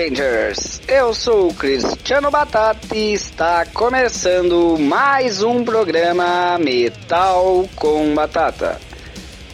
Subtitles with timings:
[0.00, 0.80] Headbangers!
[0.88, 8.80] Eu sou o Cristiano Batata e está começando mais um programa Metal com Batata.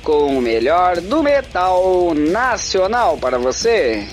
[0.05, 4.07] Com o melhor do metal nacional para você.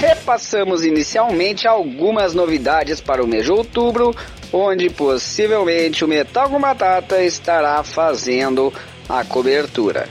[0.00, 4.12] Repassamos inicialmente algumas novidades para o mês de outubro,
[4.52, 8.72] onde possivelmente o Metal com Batata estará fazendo
[9.08, 10.08] a cobertura.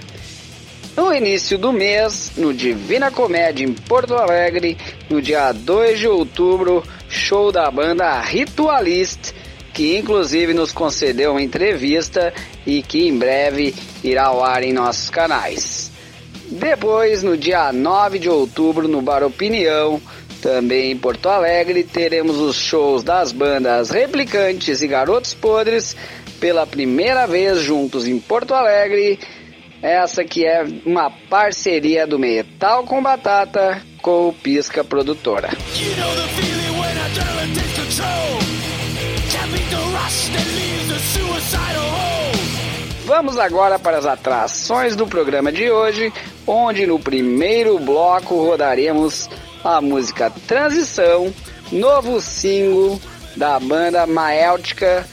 [1.01, 4.77] No início do mês, no Divina Comédia em Porto Alegre,
[5.09, 9.33] no dia 2 de outubro, show da banda Ritualist,
[9.73, 12.31] que inclusive nos concedeu uma entrevista
[12.67, 13.73] e que em breve
[14.03, 15.91] irá ao ar em nossos canais.
[16.51, 19.99] Depois, no dia 9 de outubro, no Bar Opinião,
[20.39, 25.95] também em Porto Alegre, teremos os shows das bandas Replicantes e Garotos Podres
[26.39, 29.19] pela primeira vez juntos em Porto Alegre.
[29.81, 35.49] Essa que é uma parceria do Metal com Batata com o Pisca Produtora.
[35.75, 36.21] You know
[43.05, 46.13] Vamos agora para as atrações do programa de hoje,
[46.47, 49.29] onde no primeiro bloco rodaremos
[49.63, 51.33] a música Transição,
[51.71, 53.01] novo single
[53.35, 55.05] da banda Maéltica.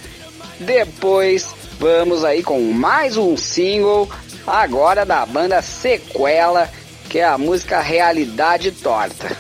[0.61, 4.09] Depois vamos aí com mais um single,
[4.49, 6.69] agora da banda Sequela,
[7.09, 9.37] que é a música Realidade Torta.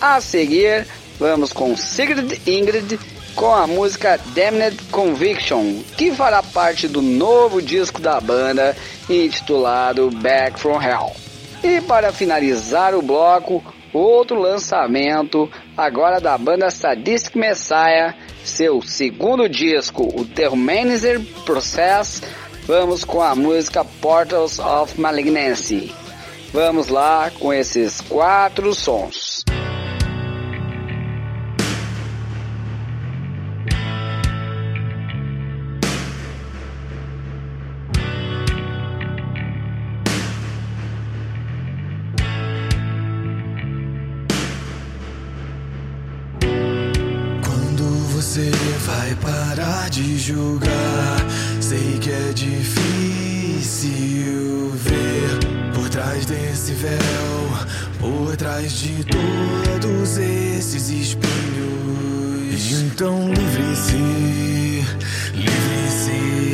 [0.00, 0.86] A seguir,
[1.18, 2.98] vamos com Sigrid Ingrid
[3.34, 8.76] com a música Damned Conviction, que fará parte do novo disco da banda
[9.08, 11.12] intitulado Back from Hell.
[11.62, 18.14] E para finalizar o bloco, outro lançamento agora da banda Sadistic Messiah,
[18.44, 22.22] seu segundo disco, o The Humanizer Process.
[22.66, 25.94] Vamos com a música Portals of Malignancy.
[26.52, 29.44] Vamos lá com esses quatro sons.
[49.94, 51.43] de julgar.
[51.66, 53.90] Sei que é difícil
[54.74, 55.38] ver
[55.74, 56.98] por trás desse véu,
[57.98, 61.22] por trás de todos esses espinhos.
[62.70, 63.96] Então livre-se,
[65.32, 66.53] livre-se.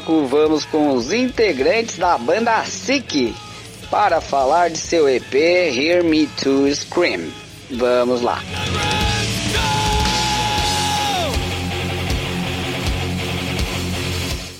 [0.00, 3.34] bloco, vamos com os integrantes da banda Sick
[3.90, 7.30] para falar de seu EP Hear Me To Scream.
[7.70, 8.40] Vamos lá.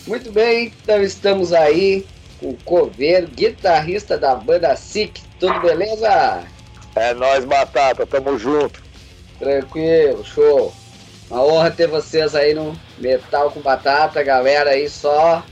[0.07, 2.05] Muito bem, então estamos aí
[2.40, 5.22] com o Coveiro, guitarrista da banda Sick.
[5.38, 6.42] Tudo beleza?
[6.96, 8.83] É nós, Batata, tamo junto.
[9.38, 10.72] Tranquilo, show.
[11.30, 15.42] Uma honra ter vocês aí no Metal com Batata, galera aí só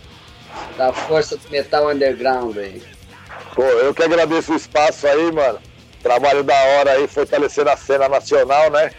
[0.76, 2.82] da força do Metal Underground aí.
[3.54, 5.60] Pô, eu que agradeço o espaço aí, mano.
[6.02, 8.90] Trabalho da hora aí, fortalecendo a cena nacional, né?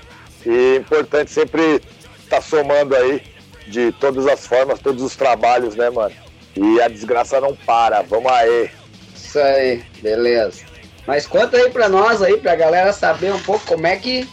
[0.45, 1.81] E importante sempre
[2.29, 3.23] tá somando aí
[3.67, 6.15] de todas as formas, todos os trabalhos, né, mano?
[6.55, 8.71] E a desgraça não para, vamos aí.
[9.15, 10.63] Isso aí, beleza.
[11.05, 14.27] Mas conta aí pra nós aí, pra galera saber um pouco como é que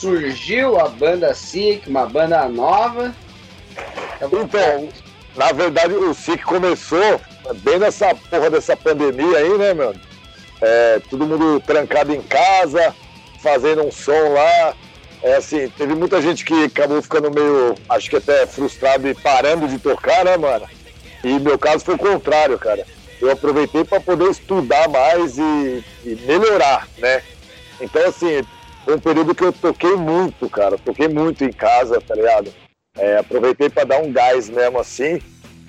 [0.00, 3.14] surgiu a banda SIC, uma banda nova.
[4.20, 4.88] Então,
[5.36, 7.20] na verdade, o SIC começou
[7.62, 10.00] bem nessa porra dessa pandemia aí, né, mano?
[10.60, 12.94] É, todo mundo trancado em casa,
[13.42, 14.74] fazendo um som lá.
[15.20, 19.66] É assim, teve muita gente que acabou ficando meio, acho que até frustrado e parando
[19.66, 20.66] de tocar, né, mano?
[21.24, 22.86] E meu caso foi o contrário, cara.
[23.20, 27.20] Eu aproveitei para poder estudar mais e, e melhorar, né?
[27.80, 28.44] Então, assim,
[28.88, 30.78] foi um período que eu toquei muito, cara.
[30.78, 32.50] Toquei muito em casa, tá ligado?
[32.96, 35.20] É, aproveitei para dar um gás mesmo assim.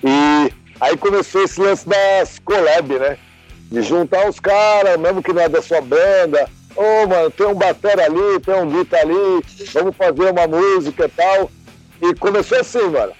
[0.02, 3.18] E aí começou esse lance das collab, né?
[3.70, 6.48] De juntar os caras, mesmo que não é da sua banda.
[6.74, 11.04] Ô, oh, mano, tem um batera ali, tem um guitar ali, vamos fazer uma música
[11.04, 11.50] e tal.
[12.00, 13.12] E começou assim, mano.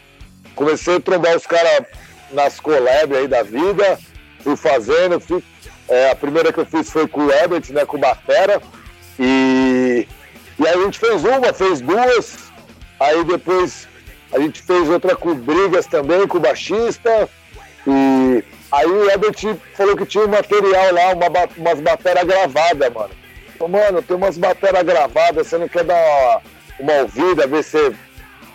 [0.55, 1.87] Comecei a trombar os caras
[2.31, 3.99] nas collab aí da vida,
[4.43, 5.45] fui fazendo, fui,
[5.91, 8.63] é, a primeira que eu fiz foi com o Herbert, né, com o Batera.
[9.21, 10.09] E,
[10.59, 12.51] e aí a gente fez uma, fez duas,
[12.99, 13.87] aí depois
[14.33, 17.29] a gente fez outra com brigas também, com o baixista.
[17.87, 21.27] E aí o Herbert falou que tinha um material lá, uma,
[21.59, 23.11] umas bateras gravadas, mano.
[23.69, 26.41] Mano, tem umas bateras gravadas, você não quer dar uma,
[26.81, 27.95] uma ouvida, ver se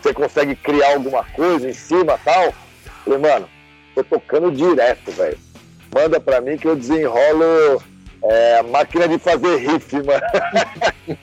[0.01, 2.51] você consegue criar alguma coisa em cima tal.
[3.04, 3.47] Falei, mano,
[3.93, 5.38] tô tocando direto, velho.
[5.93, 7.84] Manda pra mim que eu desenrolo
[8.29, 10.21] é, máquina de fazer riff, mano.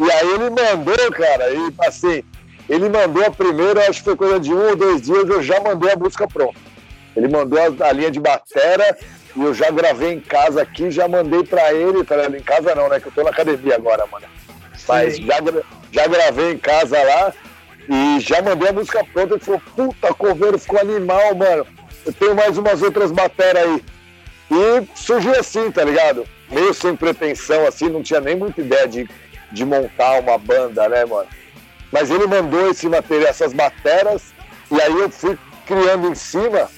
[0.00, 2.22] e aí ele mandou, cara, e assim,
[2.68, 5.60] ele mandou a primeira, acho que foi coisa de um ou dois dias, eu já
[5.60, 6.58] mandei a música pronta.
[7.16, 8.96] Ele mandou a, a linha de batera
[9.36, 12.36] e eu já gravei em casa aqui, já mandei pra ele, tá ligado?
[12.36, 12.98] Em casa não, né?
[12.98, 14.26] Que eu tô na academia agora, mano.
[14.88, 15.36] Mas já,
[15.92, 17.32] já gravei em casa lá
[17.88, 19.34] e já mandei a música pronta.
[19.34, 21.66] Ele falou, puta, coveiro ficou animal, mano.
[22.04, 23.84] Eu tenho mais umas outras matérias aí.
[24.54, 26.24] E surgiu assim, tá ligado?
[26.48, 29.08] Meio sem pretensão, assim, não tinha nem muita ideia de,
[29.50, 31.26] de montar uma banda, né, mano?
[31.90, 34.32] Mas ele mandou esse material, essas matérias,
[34.70, 35.36] e aí eu fui
[35.66, 36.68] criando em cima,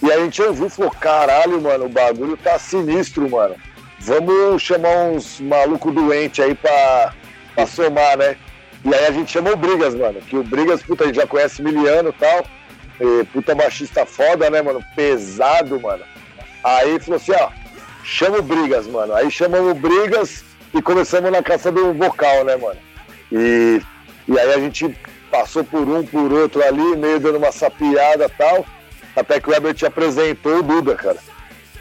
[0.00, 3.56] e a gente ouviu e falou, caralho, mano, o bagulho tá sinistro, mano.
[3.98, 7.14] Vamos chamar uns maluco doente aí pra,
[7.54, 8.36] pra somar, né?
[8.84, 10.20] E aí a gente chamou o Brigas, mano.
[10.20, 12.44] Que o Brigas, puta, a gente já conhece miliano e tal.
[13.32, 14.84] Puta baixista foda, né, mano?
[14.94, 16.04] Pesado, mano.
[16.64, 17.50] Aí falou assim, ó,
[18.02, 19.14] chama o Brigas, mano.
[19.14, 22.80] Aí chamamos o Brigas e começamos na caça do vocal, né, mano?
[23.30, 23.82] E,
[24.26, 24.96] e aí a gente
[25.30, 28.64] passou por um, por outro ali, meio dando uma sapiada tal.
[29.14, 31.18] Até que o Herbert apresentou o Duda, cara.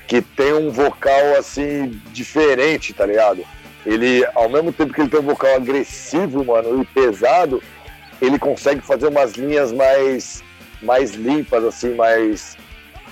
[0.07, 3.43] Que tem um vocal assim diferente, tá ligado?
[3.85, 7.61] Ele, ao mesmo tempo que ele tem um vocal agressivo, mano, e pesado,
[8.21, 10.43] ele consegue fazer umas linhas mais,
[10.81, 12.57] mais limpas, assim, mais.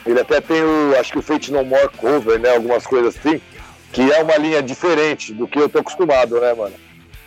[0.05, 2.53] Ele até tem o, acho que o Fate No More cover, né?
[2.55, 3.41] Algumas coisas assim,
[3.91, 6.73] que é uma linha diferente do que eu tô acostumado, né, mano?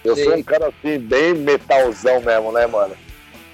[0.05, 0.25] Eu Sim.
[0.25, 2.95] sou um cara assim, bem metalzão mesmo, né, mano?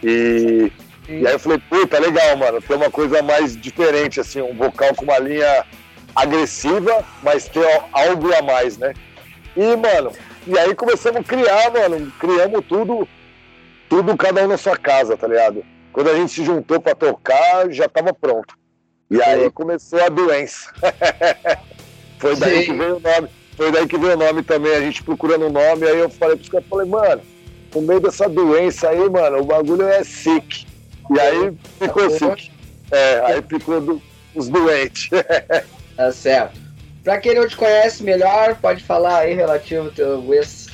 [0.02, 0.72] E,
[1.08, 4.94] e aí eu falei, puta, legal, mano, tem uma coisa mais diferente, assim, um vocal
[4.94, 5.64] com uma linha
[6.14, 8.94] agressiva, mas tem algo a mais, né?
[9.56, 10.12] E, mano,
[10.46, 13.06] e aí começamos a criar, mano, criamos tudo,
[13.88, 15.64] tudo cada um na sua casa, tá ligado?
[15.92, 18.59] Quando a gente se juntou pra tocar, já tava pronto.
[19.10, 20.70] E aí começou a doença.
[22.18, 22.64] foi daí Sim.
[22.66, 23.28] que veio o nome.
[23.56, 26.36] Foi daí que veio o nome também, a gente procurando um nome, aí eu falei
[26.36, 27.20] pros caras, falei, mano,
[27.74, 30.66] no meio dessa doença aí, mano, o bagulho é sick.
[31.10, 32.50] E aí ficou sick.
[32.90, 34.02] É, aí ficou do,
[34.34, 35.10] os doentes.
[35.96, 36.58] tá certo.
[37.02, 40.24] Para quem não te conhece melhor, pode falar aí relativo ao teu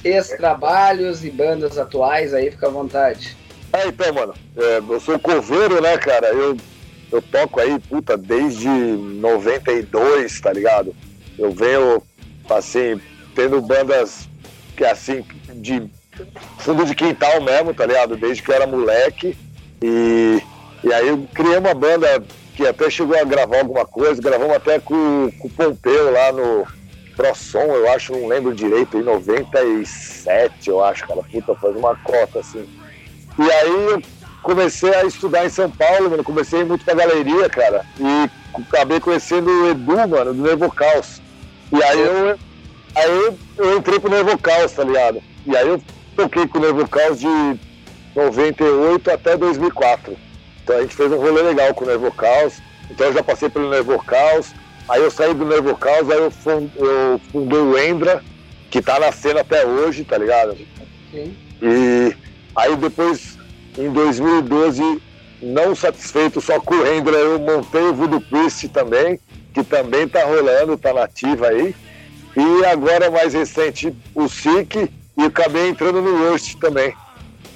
[0.05, 3.37] ex-trabalhos e bandas atuais aí, fica à vontade.
[3.73, 6.29] É, então, mano, é, eu sou coveiro, né, cara?
[6.29, 6.57] Eu,
[7.11, 10.95] eu toco aí, puta, desde 92, tá ligado?
[11.39, 12.03] Eu venho,
[12.51, 13.01] assim,
[13.35, 14.29] tendo bandas
[14.77, 15.89] que, assim, de
[16.59, 18.17] fundo de quintal mesmo, tá ligado?
[18.17, 19.37] Desde que eu era moleque.
[19.83, 20.43] E,
[20.83, 22.23] e aí eu criei uma banda
[22.55, 26.67] que até chegou a gravar alguma coisa, gravamos até com, com o Pompeu lá no
[27.15, 32.41] ProSom, eu acho, não lembro direito, em 97, eu acho, cara, puta, faz uma cota,
[32.41, 32.67] assim.
[33.39, 34.03] E aí
[34.47, 39.51] comecei a estudar em São Paulo, mano, comecei muito pra galeria, cara, e acabei conhecendo
[39.51, 41.21] o Edu, mano, do Nevocaus.
[41.73, 42.39] E aí eu,
[42.95, 45.21] aí eu entrei pro Nevocaus, tá ligado?
[45.45, 45.83] E aí eu
[46.15, 47.59] toquei com o Nevocaus de
[48.15, 50.17] 98 até 2004.
[50.63, 52.63] Então a gente fez um rolê legal com o Nervocaus.
[52.89, 54.55] Então eu já passei pelo Nervocaus.
[54.89, 58.23] Aí eu saí do Nervocaus, aí eu, fund, eu fundei o Endra,
[58.71, 60.57] que tá na cena até hoje, tá ligado?
[61.11, 61.37] Sim.
[61.61, 62.15] E
[62.55, 63.36] aí depois,
[63.79, 65.03] em 2012,
[65.43, 69.21] não satisfeito só com o Endra, eu montei o Voodoo Priest também,
[69.53, 71.75] que também tá rolando, tá nativa aí.
[72.37, 76.95] E agora, mais recente, o SIC, e acabei entrando no Rust também.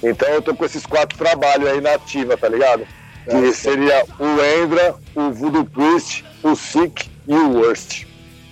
[0.01, 2.85] Então eu tô com esses quatro trabalhos aí na ativa, tá ligado?
[3.29, 8.05] que seria o Endra, o Voodoo Priest, o Sick e o Worst.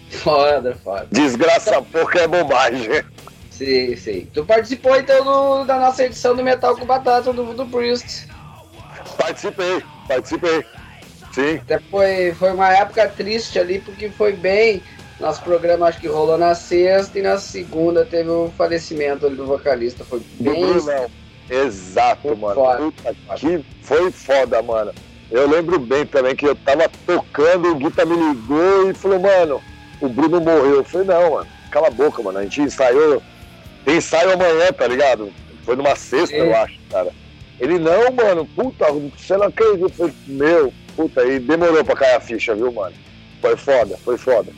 [0.10, 1.08] Foda, foda.
[1.12, 3.04] Desgraça pouca é bobagem.
[3.60, 4.28] Sim, sim.
[4.34, 8.26] Tu participou então do, da nossa edição do Metal com Batata do Voodoo Priest.
[9.18, 10.64] Participei, participei.
[11.34, 11.56] Sim.
[11.58, 14.82] Até foi, foi uma época triste ali, porque foi bem.
[15.20, 19.46] Nosso programa acho que rolou na sexta e na segunda teve o falecimento ali do
[19.46, 20.06] vocalista.
[20.06, 20.64] Foi bem.
[21.50, 22.56] Exato, foi mano.
[22.56, 22.78] Foda.
[22.78, 24.94] Puta que foi foda, mano.
[25.30, 29.62] Eu lembro bem também que eu tava tocando, o Guita me ligou e falou, mano,
[30.00, 30.76] o Bruno morreu.
[30.76, 32.40] Eu falei, não, mano, cala a boca, mano.
[32.40, 33.22] A gente ensaiou.
[33.86, 35.32] Tem ensaio amanhã, tá ligado?
[35.64, 37.12] Foi numa sexta, eu acho, cara.
[37.60, 39.90] Ele, não, mano, puta, você não acredita.
[39.90, 42.96] Falei, meu, puta, e demorou pra cair a ficha, viu, mano?
[43.42, 44.52] Foi foda, foi foda.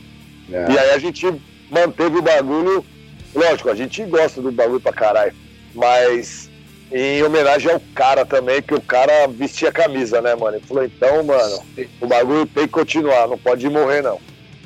[0.51, 0.71] É.
[0.71, 1.33] E aí a gente
[1.69, 2.85] manteve o bagulho.
[3.33, 5.33] Lógico, a gente gosta do bagulho pra caralho.
[5.73, 6.49] Mas
[6.91, 10.57] em homenagem ao cara também, que o cara vestia a camisa, né, mano?
[10.57, 11.63] Ele falou, então, mano,
[12.01, 14.19] o bagulho tem que continuar, não pode morrer, não.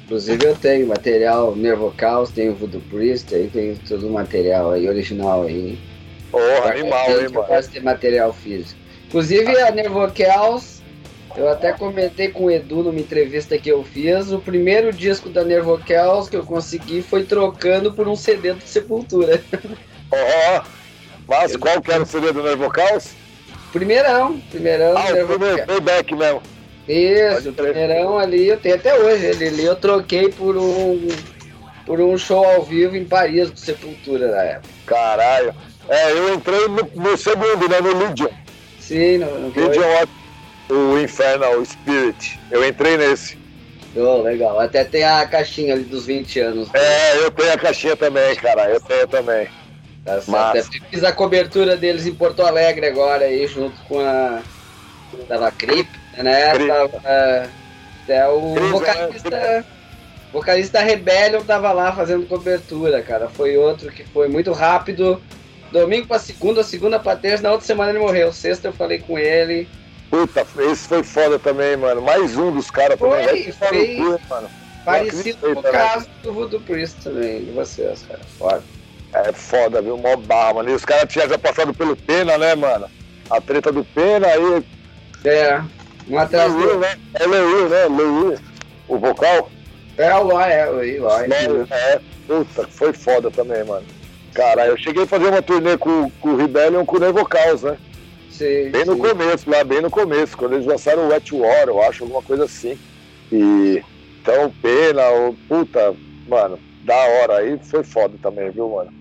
[0.06, 4.88] Inclusive eu tenho material Nervo Caos, tenho Voodoo Priest, aí tem todo o material aí,
[4.88, 5.80] original aí.
[6.32, 7.48] Porra, animal, hein, mano?
[7.48, 8.80] gosta de material físico.
[9.08, 10.84] Inclusive a Nervocels,
[11.36, 15.44] eu até comentei com o Edu numa entrevista que eu fiz, o primeiro disco da
[15.44, 19.42] Nervocels que eu consegui foi trocando por um CD do Sepultura.
[20.12, 20.64] Ó,
[21.28, 23.10] mas qual que era o CD do Nervocaus?
[23.72, 26.55] Primeirão, primeirão Ah, o primeiro playback mesmo.
[26.88, 31.08] Isso, primeirão ali, eu tenho até hoje, ele ali eu troquei por um
[31.86, 34.74] por um show ao vivo em Paris do Sepultura na época.
[34.86, 35.54] Caralho.
[35.88, 37.80] É, eu entrei no, no segundo, né?
[37.80, 38.30] No Legion.
[38.80, 39.68] Sim, não foi?
[39.68, 40.06] Legion,
[40.70, 42.40] o Infernal Spirit.
[42.50, 43.38] Eu entrei nesse.
[43.96, 44.60] Oh, legal.
[44.60, 46.70] Até tem a caixinha ali dos 20 anos.
[46.74, 48.70] É, eu tenho a caixinha também, cara.
[48.70, 49.48] Eu tenho também.
[50.04, 50.22] Tá.
[50.28, 50.60] Massa.
[50.60, 54.42] Até fiz a cobertura deles em Porto Alegre agora aí, junto com a.
[55.28, 56.68] Tava a Crip, né?
[56.68, 57.02] Tava.
[58.04, 59.66] Até o Cris, vocalista.
[60.32, 63.30] Vocalista Rebellion tava lá fazendo cobertura, cara.
[63.30, 65.22] Foi outro que foi muito rápido.
[65.72, 68.32] Domingo pra segunda, segunda pra terça, na outra semana ele morreu.
[68.32, 69.68] Sexta eu falei com ele.
[70.10, 72.02] Puta, esse foi foda também, mano.
[72.02, 73.52] Mais um dos caras também.
[73.52, 74.50] Foi, cu, mano.
[74.84, 78.20] Parecido com o caso do Voodoo Priest também, de vocês, cara.
[78.38, 78.64] Foda.
[79.14, 79.98] É foda, viu?
[79.98, 80.70] Mó barra, mano.
[80.70, 82.88] E os caras tinham já passado pelo Pena, né, mano?
[83.30, 84.64] A treta do Pena, aí.
[85.24, 85.62] É,
[86.10, 86.98] um atrás do Leu, né?
[87.14, 87.86] É Leu, né?
[87.86, 88.38] Leu.
[88.88, 89.50] O vocal.
[89.98, 91.18] É, o lá, é, o lá.
[91.20, 93.86] Leu, É, puta, foi foda também, mano.
[94.34, 97.78] Cara, eu cheguei a fazer uma turnê com, com o Rebellion com o Nevocals, né?
[98.30, 99.00] Sim, Bem no sim.
[99.00, 102.44] começo, lá, bem no começo, quando eles lançaram o Wet War, eu acho, alguma coisa
[102.44, 102.78] assim.
[103.32, 103.82] E
[104.22, 105.96] então, pena, o puta,
[106.28, 107.38] mano, da hora.
[107.38, 108.92] Aí foi foda também, viu, mano?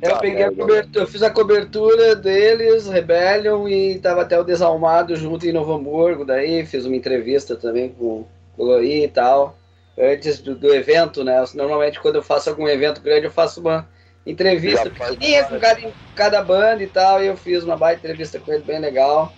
[0.00, 4.44] Eu peguei a merda, cobertura, eu fiz a cobertura deles, Rebellion, e tava até o
[4.44, 8.24] Desalmado junto em Novo Hamburgo, daí fiz uma entrevista também com
[8.56, 9.58] o Loi e tal,
[9.98, 11.44] antes do, do evento, né?
[11.54, 13.88] Normalmente quando eu faço algum evento grande eu faço uma
[14.24, 18.52] entrevista pequenininha com cada, cada banda e tal, e eu fiz uma baita entrevista com
[18.52, 19.32] ele bem legal.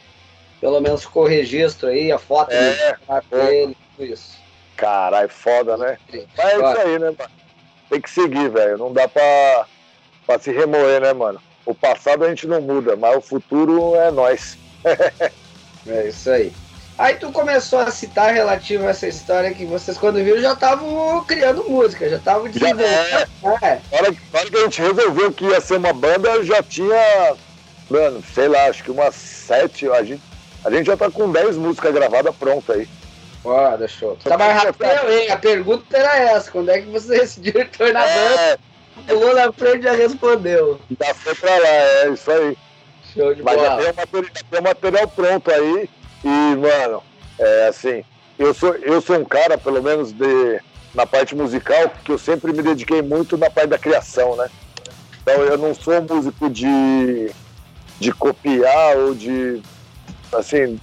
[0.60, 2.96] Pelo menos ficou o registro aí, a foto É,
[3.30, 4.38] dele, tudo isso.
[4.76, 5.96] Caralho, foda, né?
[6.36, 7.14] Mas é isso aí, né?
[7.88, 8.76] Tem que seguir, velho.
[8.76, 9.66] Não dá pra,
[10.30, 11.40] pra se remoer, né, mano?
[11.66, 14.56] O passado a gente não muda, mas o futuro é nós.
[15.86, 16.52] É isso aí.
[16.98, 21.24] Aí tu começou a citar relativo a essa história que vocês, quando viram, já estavam
[21.24, 22.84] criando música, já estavam desenvolvendo.
[22.84, 23.26] É.
[23.42, 23.80] Na hora,
[24.30, 27.34] na hora que a gente resolveu que ia ser uma banda, já tinha,
[27.88, 29.88] mano, sei lá, acho que umas sete.
[29.88, 30.22] A gente,
[30.62, 32.86] a gente já tá com 10 músicas gravadas pronta aí.
[33.42, 34.18] Foda, show.
[34.22, 35.30] Tá mais rápido que eu, hein?
[35.30, 38.58] A pergunta era essa: quando é que você decidiu tornar banda?
[39.06, 40.80] Pulou na frente e já respondeu.
[41.00, 42.56] já foi pra lá, é isso aí.
[43.12, 43.82] Show de Mas já bola.
[43.82, 45.90] tem o material, já tem o material pronto aí.
[46.24, 47.02] E, mano,
[47.38, 48.04] é assim,
[48.38, 50.60] eu sou, eu sou um cara, pelo menos de,
[50.94, 54.48] na parte musical, que eu sempre me dediquei muito na parte da criação, né?
[55.22, 57.30] Então eu não sou um músico de,
[57.98, 59.60] de copiar ou de.
[60.32, 60.78] Assim,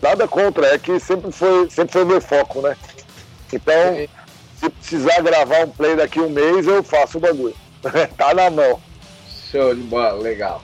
[0.00, 2.76] nada contra, é que sempre foi, sempre foi meu foco, né?
[3.52, 4.08] Então,
[4.56, 7.54] se precisar gravar um play daqui um mês, eu faço o bagulho.
[8.16, 8.80] tá na mão.
[9.50, 10.62] Show de bola, legal.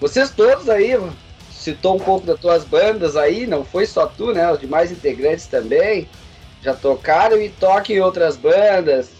[0.00, 0.98] Vocês todos aí,
[1.50, 4.50] citou um pouco das tuas bandas aí, não foi só tu, né?
[4.52, 6.08] Os demais integrantes também
[6.62, 9.10] já tocaram e tocam em outras bandas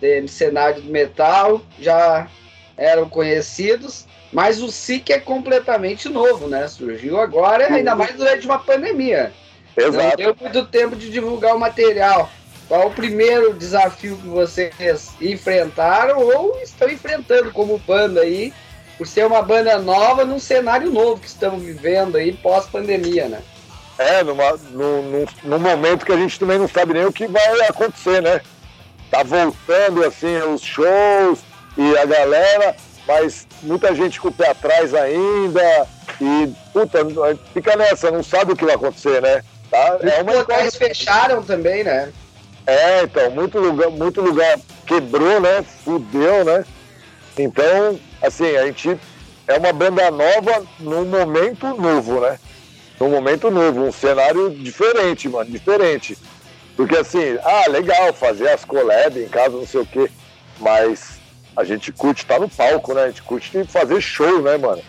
[0.00, 2.28] de cenário do metal, já
[2.76, 6.66] eram conhecidos, mas o SIC é completamente novo, né?
[6.68, 9.32] Surgiu agora, ainda mais durante uma pandemia.
[9.76, 10.16] Não Exato.
[10.16, 12.30] deu muito tempo de divulgar o material.
[12.70, 18.54] Qual o primeiro desafio que vocês enfrentaram ou estão enfrentando como banda aí,
[18.96, 23.42] por ser uma banda nova num cenário novo que estamos vivendo aí pós-pandemia, né?
[23.98, 27.26] É, numa, num, num, num momento que a gente também não sabe nem o que
[27.26, 28.40] vai acontecer, né?
[29.10, 31.40] Tá voltando, assim, os shows
[31.76, 35.88] e a galera, mas muita gente com o pé atrás ainda
[36.20, 37.00] e, puta,
[37.52, 39.42] fica nessa, não sabe o que vai acontecer, né?
[39.68, 39.98] Tá?
[40.02, 42.12] É uma Os locais fecharam também, né?
[42.70, 44.56] É, então, muito lugar, muito lugar
[44.86, 45.64] quebrou, né?
[45.84, 46.64] Fudeu, né?
[47.36, 48.96] Então, assim, a gente
[49.48, 52.38] é uma banda nova num momento novo, né?
[53.00, 56.16] Num momento novo, um cenário diferente, mano, diferente.
[56.76, 60.08] Porque assim, ah, legal fazer as collab em casa, não sei o quê,
[60.60, 61.18] mas
[61.56, 63.02] a gente curte estar no palco, né?
[63.02, 64.82] A gente curte fazer show, né, mano?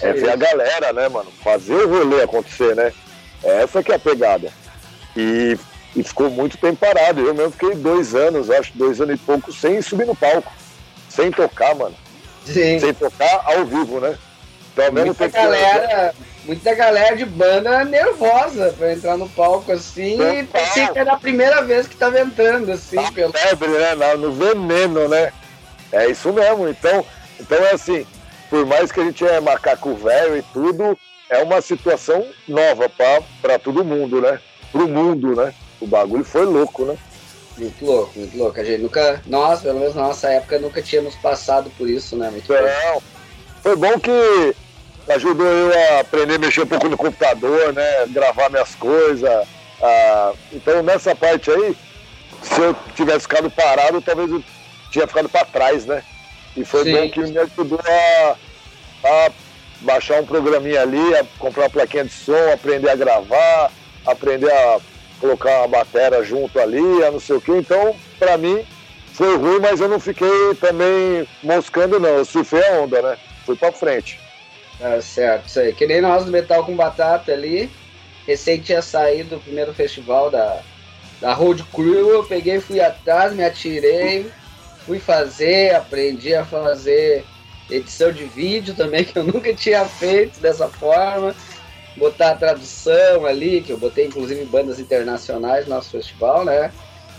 [0.00, 1.30] É ver a galera, né, mano?
[1.44, 2.92] Fazer o rolê acontecer, né?
[3.44, 4.52] Essa que é a pegada.
[5.16, 5.56] E,
[5.96, 7.22] e ficou muito tempo parado.
[7.22, 10.52] Eu mesmo fiquei dois anos, acho, dois anos e pouco, sem subir no palco.
[11.08, 11.94] Sem tocar, mano.
[12.44, 12.78] Sim.
[12.78, 14.16] Sem tocar ao vivo, né?
[14.72, 20.14] Então, mesmo Muita que galera, muita galera de banda nervosa pra entrar no palco assim
[20.14, 20.62] e Total.
[20.62, 24.14] pensei que era a primeira vez que tava entrando assim, na pelo febre, né?
[24.18, 25.32] no veneno, né?
[25.90, 26.68] É isso mesmo.
[26.68, 27.06] Então,
[27.40, 28.06] então é assim,
[28.50, 30.96] por mais que a gente é macaco velho e tudo,
[31.30, 32.86] é uma situação nova
[33.40, 34.38] para todo mundo, né?
[34.70, 35.54] Pro mundo, né?
[35.80, 36.96] O bagulho foi louco, né?
[37.58, 38.60] Muito louco, muito louco.
[38.60, 42.30] A gente nunca, nós, pelo menos na nossa época, nunca tínhamos passado por isso, né?
[42.30, 43.02] Muito Não,
[43.62, 44.54] foi bom que
[45.08, 48.06] ajudou eu a aprender a mexer um pouco no computador, né?
[48.08, 49.46] Gravar minhas coisas.
[49.82, 51.76] Ah, então nessa parte aí,
[52.42, 54.42] se eu tivesse ficado parado, talvez eu
[54.90, 56.02] tinha ficado para trás, né?
[56.56, 56.92] E foi Sim.
[56.92, 58.36] bom que me ajudou a,
[59.04, 59.30] a
[59.80, 63.70] baixar um programinha ali, a comprar uma plaquinha de som, aprender a gravar,
[64.06, 64.80] aprender a
[65.20, 67.52] colocar uma bateria junto ali, a não sei o que.
[67.52, 68.64] Então, para mim,
[69.12, 72.10] foi ruim, mas eu não fiquei também moscando, não.
[72.10, 73.16] Eu surfei a onda, né?
[73.44, 74.20] Fui para frente.
[74.78, 75.72] Tá certo, isso aí.
[75.72, 77.70] Que nem nós do Metal com Batata ali.
[78.26, 80.60] Recém tinha saído o primeiro festival da,
[81.20, 82.10] da Road Crew.
[82.10, 84.30] Eu peguei, fui atrás, me atirei,
[84.84, 87.24] fui fazer, aprendi a fazer
[87.70, 91.34] edição de vídeo também, que eu nunca tinha feito dessa forma.
[91.96, 96.70] Botar a tradução ali, que eu botei inclusive bandas internacionais no nosso festival, né?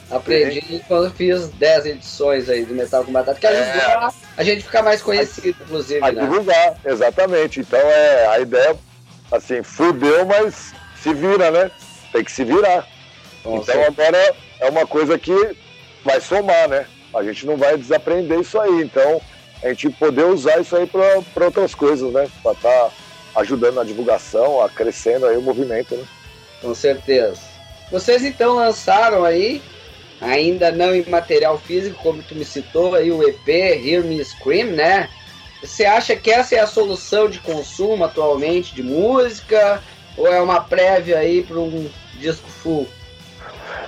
[0.09, 3.93] Aprendi quando fiz 10 edições aí do Metal com Batata, que ajudou É.
[3.95, 6.21] a, a gente ficar mais conhecido, inclusive, A né?
[6.21, 7.59] divulgar, exatamente.
[7.59, 8.75] Então é a ideia,
[9.31, 11.71] assim, fudeu, mas se vira, né?
[12.13, 12.87] Tem que se virar.
[13.45, 15.57] Então agora é uma coisa que
[16.05, 16.85] vai somar, né?
[17.13, 18.81] A gente não vai desaprender isso aí.
[18.83, 19.21] Então
[19.61, 22.29] a gente poder usar isso aí para outras coisas, né?
[22.41, 22.91] Para estar
[23.37, 26.03] ajudando na divulgação, a crescendo aí o movimento, né?
[26.61, 27.39] Com certeza.
[27.91, 29.61] Vocês então lançaram aí,
[30.19, 34.71] ainda não em material físico, como tu me citou, aí o EP Hear Me Scream,
[34.71, 35.09] né?
[35.61, 39.81] Você acha que essa é a solução de consumo atualmente de música?
[40.15, 42.87] Ou é uma prévia aí para um disco full?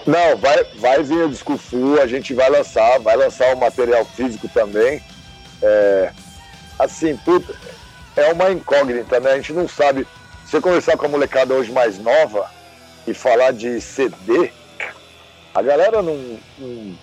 [0.06, 4.06] Não, vai, vai vir o disco full, a gente vai lançar, vai lançar o material
[4.06, 5.02] físico também.
[5.62, 6.12] É,
[6.78, 7.54] assim, puta,
[8.20, 9.32] é uma incógnita, né?
[9.32, 10.08] A gente não sabe.
[10.46, 12.50] Se eu conversar com a molecada hoje mais nova
[13.06, 14.52] e falar de CD,
[15.54, 16.98] a galera não, não,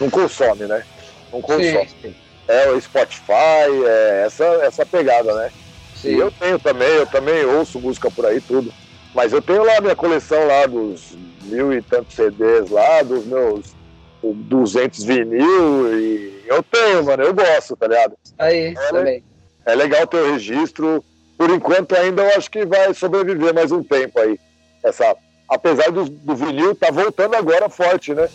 [0.00, 0.84] não consome, né?
[1.32, 1.88] Não consome.
[2.02, 2.14] sim.
[2.46, 5.50] É o Spotify, é essa, essa pegada, né?
[5.96, 6.16] E sim.
[6.16, 8.72] eu tenho também, eu também ouço música por aí, tudo.
[9.14, 13.26] Mas eu tenho lá a minha coleção lá dos mil e tantos CDs lá, dos
[13.26, 13.74] meus
[14.22, 18.16] 200 vinil e eu tenho, mano, eu gosto, tá ligado?
[18.38, 19.24] Aí, É, também.
[19.68, 21.04] É legal ter o registro.
[21.36, 24.40] Por enquanto ainda eu acho que vai sobreviver mais um tempo aí.
[24.82, 25.14] Essa,
[25.46, 28.28] apesar do, do vinil tá voltando agora forte, né?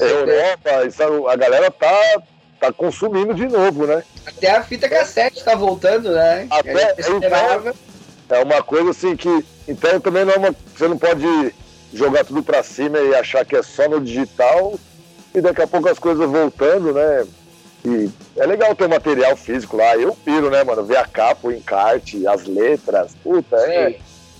[0.00, 0.04] É.
[0.04, 2.22] Europa, isso, a galera tá,
[2.58, 4.02] tá consumindo de novo, né?
[4.26, 6.48] Até a fita cassete tá voltando, né?
[6.50, 7.72] Até- gente esperava.
[8.28, 9.44] É uma coisa assim que.
[9.68, 10.56] Então também não é uma.
[10.74, 11.54] Você não pode
[11.92, 14.74] jogar tudo pra cima e achar que é só no digital
[15.32, 17.24] e daqui a pouco as coisas voltando, né?
[17.84, 19.94] E é legal ter material físico lá.
[19.96, 20.84] Eu piro, né, mano?
[20.84, 23.12] Ver a capa, o encarte, as letras.
[23.22, 23.96] Puta, é.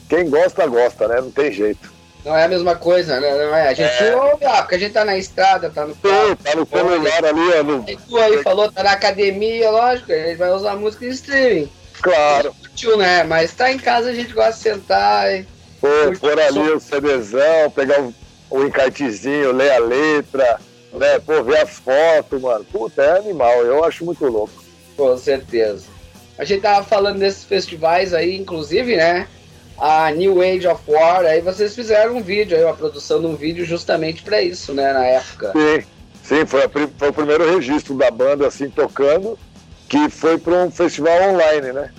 [0.09, 1.21] Quem gosta, gosta, né?
[1.21, 1.93] Não tem jeito.
[2.25, 3.31] Não é a mesma coisa, né?
[3.35, 3.69] Não é.
[3.69, 4.17] A gente É.
[4.17, 6.29] ouve, ah, porque a gente tá na estrada, tá no carro.
[6.29, 10.11] Sim, tá no celular ali, ó, no- E tu aí falou, tá na academia, lógico,
[10.11, 11.71] a gente vai usar música em streaming.
[12.01, 12.55] Claro.
[12.65, 13.25] Útil, né?
[13.25, 15.47] Mas tá em casa, a gente gosta de sentar e.
[15.81, 15.89] Pô,
[16.19, 18.15] pôr o ali o CDzão, pegar o,
[18.51, 20.59] o encartezinho, ler a letra,
[20.99, 21.19] né?
[21.19, 22.65] Pô, ver as fotos, mano.
[22.65, 23.63] Puta, é animal.
[23.63, 24.65] Eu acho muito louco.
[24.97, 25.87] Com certeza.
[26.39, 29.29] A gente tava falando desses festivais aí, inclusive, né?
[29.79, 33.35] A New Age of War, aí vocês fizeram um vídeo, aí, uma produção de um
[33.35, 34.93] vídeo justamente pra isso, né?
[34.93, 35.53] Na época.
[35.53, 35.85] Sim,
[36.23, 39.37] sim foi, a foi o primeiro registro da banda assim tocando,
[39.89, 41.91] que foi para um festival online, né?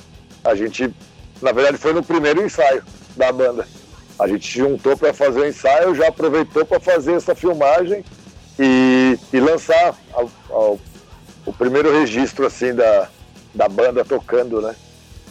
[0.43, 0.93] A gente,
[1.41, 2.83] na verdade, foi no primeiro ensaio
[3.15, 3.67] da banda.
[4.17, 8.05] A gente juntou para fazer o ensaio, já aproveitou para fazer essa filmagem
[8.59, 9.95] e, e lançar
[11.45, 13.09] o primeiro registro assim da,
[13.53, 14.75] da banda tocando, né?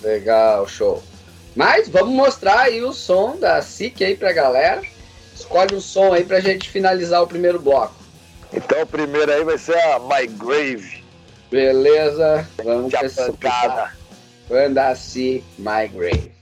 [0.02, 1.02] Legal, show.
[1.56, 4.82] Mas vamos mostrar aí o som da SIC aí pra galera.
[5.34, 7.94] Escolhe um som aí pra gente finalizar o primeiro bloco.
[8.52, 11.04] Então o primeiro aí vai ser a My Grave,
[11.50, 12.48] Beleza?
[12.64, 13.92] Vamos de com essa pancada.
[14.48, 16.33] banda SIC, My Grave.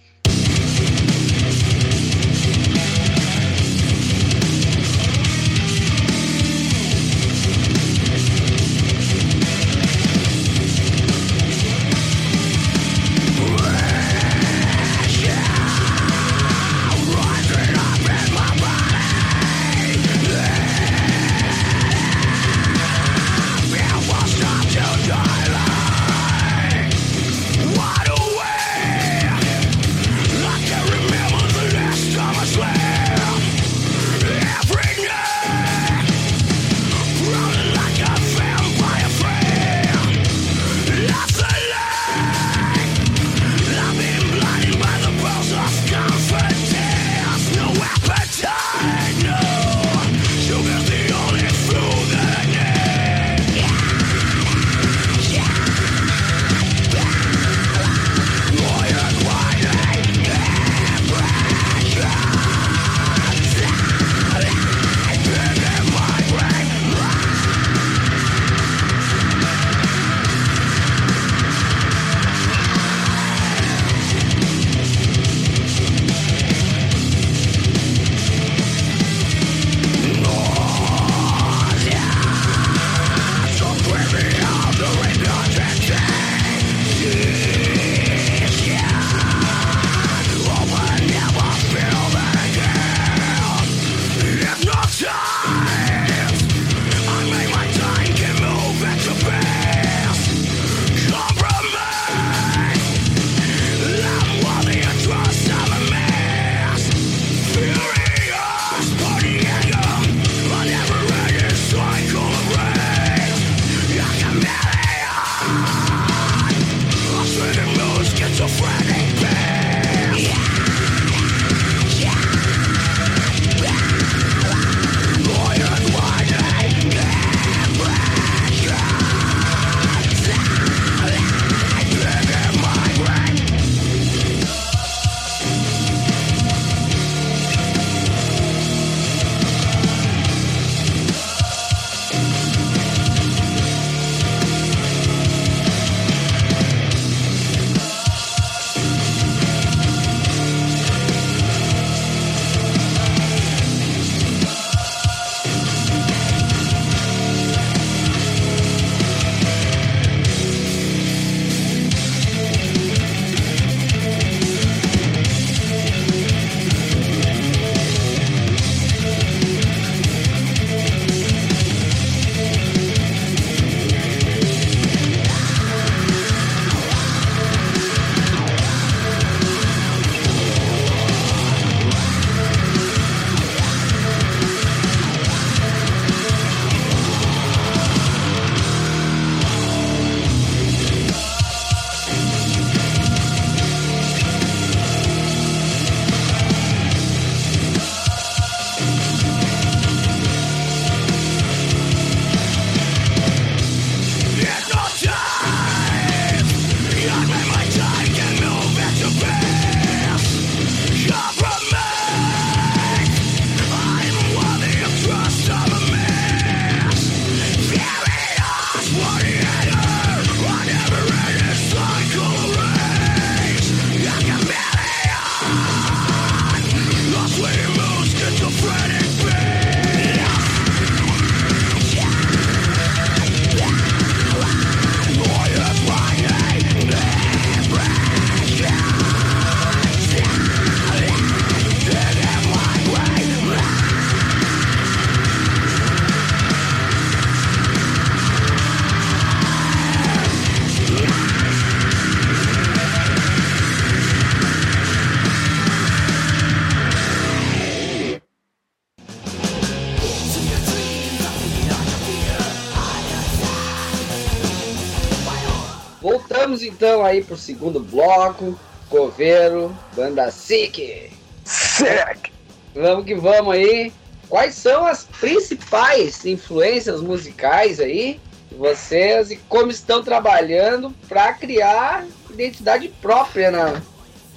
[266.83, 268.59] Então aí pro segundo bloco.
[268.91, 271.13] Coveiro, banda Sick.
[271.45, 272.33] Sick!
[272.75, 273.93] Vamos que vamos aí.
[274.29, 278.21] Quais são as principais influências musicais aí
[278.51, 283.81] de vocês e como estão trabalhando para criar identidade própria na,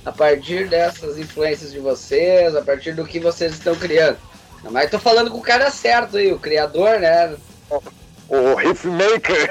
[0.06, 4.20] a partir dessas influências de vocês, a partir do que vocês estão criando?
[4.70, 7.36] Mas tô falando com o cara certo aí, o criador, né?
[8.30, 9.50] O riff maker.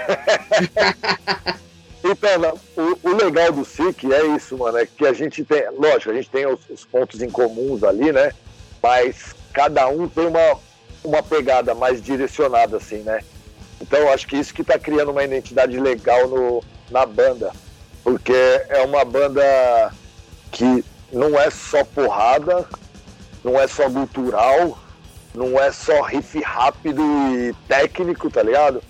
[2.04, 6.10] então, o, o, legal do SIC é isso, mano, é que a gente tem, lógico,
[6.10, 8.30] a gente tem os, os pontos em comuns ali, né?
[8.82, 10.58] Mas cada um tem uma,
[11.02, 13.20] uma pegada mais direcionada, assim, né?
[13.80, 17.52] Então, eu acho que isso que está criando uma identidade legal no, na banda,
[18.02, 18.34] porque
[18.68, 19.42] é uma banda
[20.52, 22.66] que não é só porrada,
[23.42, 24.78] não é só cultural,
[25.34, 28.82] não é só riff rápido e técnico, tá ligado?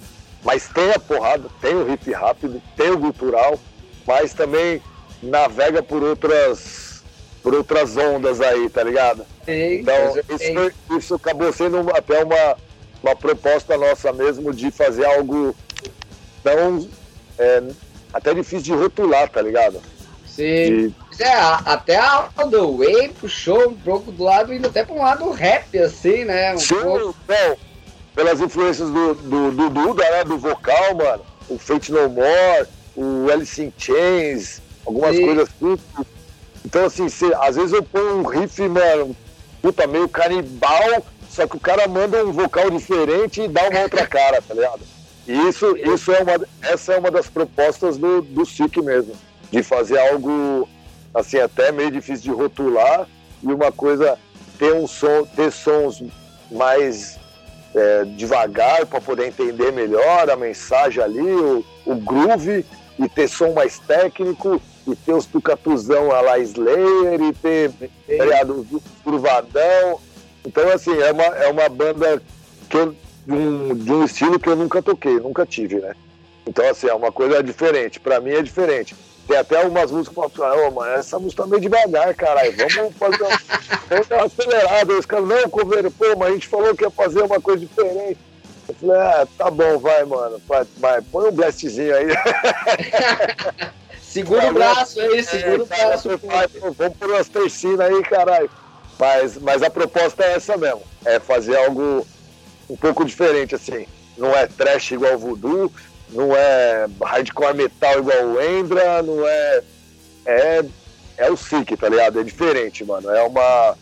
[0.44, 3.58] Mas tem a porrada, tem o riff rápido, tem o cultural,
[4.06, 4.82] mas também
[5.22, 7.02] navega por outras
[7.42, 9.26] por outras ondas aí, tá ligado?
[9.44, 9.94] Sim, então,
[10.30, 12.56] isso, isso acabou sendo até uma,
[13.02, 15.54] uma proposta nossa mesmo de fazer algo
[16.42, 16.88] tão
[17.38, 17.62] é,
[18.12, 19.80] até difícil de rotular, tá ligado?
[20.26, 20.88] Sim.
[20.88, 20.94] De...
[21.22, 25.30] É, até a The Way puxou um pouco do lado, indo até para um lado
[25.30, 26.54] rap, assim, né?
[26.54, 27.14] Um Sim, pouco...
[27.24, 27.56] Então,
[28.14, 30.24] pelas influências do, do, do Duda, né?
[30.24, 31.24] Do vocal, mano.
[31.48, 35.26] O Fate No More, o Alice in Chains, algumas Sim.
[35.26, 35.78] coisas assim.
[36.64, 39.14] Então, assim, se, às vezes eu ponho um riff, mano,
[39.60, 44.06] puta, meio canibal, só que o cara manda um vocal diferente e dá uma outra
[44.08, 44.80] cara, tá ligado?
[45.26, 49.14] E isso, isso é uma, essa é uma das propostas do, do SIC mesmo
[49.50, 50.68] de fazer algo
[51.14, 53.06] assim até meio difícil de rotular
[53.42, 54.18] e uma coisa
[54.58, 56.02] ter um som, ter sons
[56.50, 57.18] mais
[57.74, 62.64] é, devagar para poder entender melhor a mensagem ali, o, o, groove
[62.98, 67.72] e ter som mais técnico e ter os tucatuzão a la Slayer e ter
[68.06, 70.00] criado tá curvadão.
[70.44, 72.22] Então assim, é uma, é uma banda
[72.68, 72.94] que eu,
[73.26, 75.94] de, um, de um estilo que eu nunca toquei, nunca tive, né?
[76.46, 78.94] Então assim, é uma coisa diferente, para mim é diferente.
[79.26, 82.54] Tem até algumas músicas que falam, oh, mano, essa música tá meio devagar, caralho.
[82.56, 84.92] Vamos fazer uma, uma acelerada.
[84.92, 88.18] Os caras, não, coveiro, pô, mas a gente falou que ia fazer uma coisa diferente.
[88.68, 90.40] Eu falei, ah, tá bom, vai, mano.
[90.46, 92.06] Vai, vai põe um blastzinho aí.
[94.02, 96.08] segura o braço aí, segura o é, braço.
[96.18, 98.50] Vai, vamos por umas três aí, caralho.
[98.98, 100.82] Mas, mas a proposta é essa mesmo.
[101.04, 102.06] É fazer algo
[102.68, 103.86] um pouco diferente, assim.
[104.16, 105.70] Não é trash igual voodoo,
[106.10, 109.62] não é hardcore metal igual o Endra, não é.
[110.26, 110.64] É,
[111.16, 112.20] é o Sick, tá ligado?
[112.20, 113.10] É diferente, mano.
[113.10, 113.76] É uma.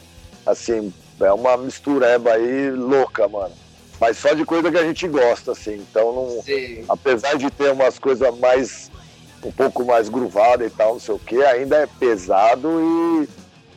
[0.44, 3.54] Assim, é uma mistureba aí louca, mano.
[4.00, 5.74] Mas só de coisa que a gente gosta, assim.
[5.74, 6.44] Então, não,
[6.88, 8.90] apesar de ter umas coisas mais.
[9.44, 12.80] um pouco mais gruvada e tal, não sei o que, ainda é pesado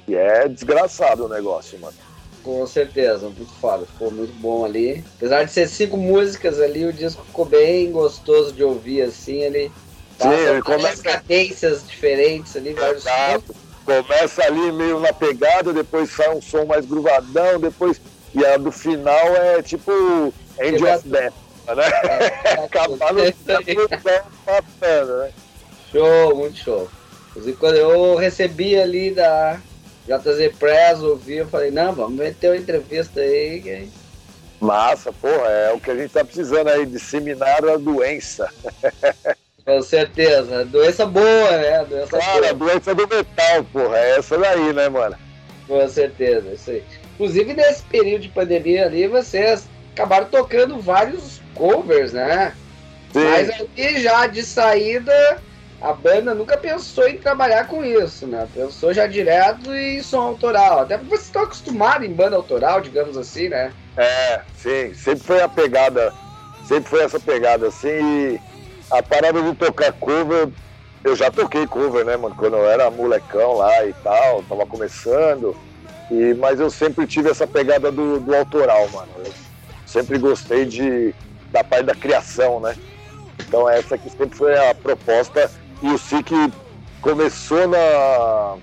[0.07, 2.04] e, e é desgraçado o negócio, mano.
[2.45, 5.03] Com certeza, muito foda, ficou muito bom ali.
[5.17, 9.71] Apesar de ser cinco músicas ali, o disco ficou bem gostoso de ouvir, assim, ele
[10.19, 11.01] Sim, ele começa...
[11.01, 13.55] cadências diferentes ali, vários Exato.
[13.83, 17.99] Começa ali meio na pegada, depois sai um som mais gruvadão, depois.
[18.35, 19.91] E a do final é tipo
[20.61, 21.33] Angel of Death,
[21.75, 21.83] né?
[22.43, 23.23] É, Acabar no
[24.45, 25.31] matando, né?
[25.91, 26.87] Show, muito show.
[27.31, 29.59] Inclusive quando eu recebi ali da
[30.07, 33.61] JZ Press ouvi, eu falei, não, vamos meter uma entrevista aí.
[33.61, 33.89] Que...
[34.59, 38.49] Massa, porra, é o que a gente tá precisando aí, disseminar a doença.
[39.65, 41.83] Com certeza, doença boa, né?
[41.85, 42.49] Doença Cara, boa.
[42.49, 45.17] a doença do metal, porra, é essa daí, né, mano?
[45.67, 46.83] Com certeza, isso aí.
[47.15, 52.53] Inclusive, nesse período de pandemia ali, vocês acabaram tocando vários covers, né?
[53.11, 53.23] Sim.
[53.23, 55.41] Mas aqui já de saída,
[55.85, 58.47] a banda nunca pensou em trabalhar com isso, né?
[58.51, 60.79] Pensou já direto em som autoral.
[60.79, 63.71] Até porque vocês estão acostumados em banda autoral, digamos assim, né?
[63.95, 64.95] É, sim.
[64.95, 66.11] Sempre foi a pegada,
[66.67, 67.87] sempre foi essa pegada assim.
[67.87, 68.41] E
[68.89, 70.49] a parada de tocar cover,
[71.03, 72.35] eu já toquei cover, né, mano?
[72.35, 75.55] Quando eu era molecão lá e tal, tava começando.
[76.09, 79.11] E, mas eu sempre tive essa pegada do, do autoral, mano.
[79.23, 79.31] Eu
[79.85, 81.13] sempre gostei de,
[81.51, 82.75] da parte da criação, né?
[83.47, 85.47] Então essa que sempre foi a proposta
[85.81, 86.31] e o SIC
[87.01, 88.57] começou na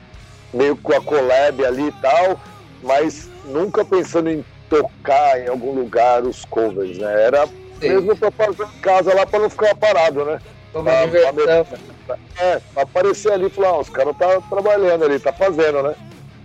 [0.53, 2.41] meio com a collab ali e tal,
[2.83, 7.25] mas nunca pensando em tocar em algum lugar os covers, né?
[7.25, 7.47] Era
[7.81, 7.89] Sim.
[7.89, 10.39] mesmo para fazer em casa lá para não ficar parado, né?
[10.73, 11.67] Pra, diversão.
[12.07, 15.83] Pra, é, pra aparecer ali e falar, ah, os caras tá trabalhando ali, tá fazendo,
[15.83, 15.95] né?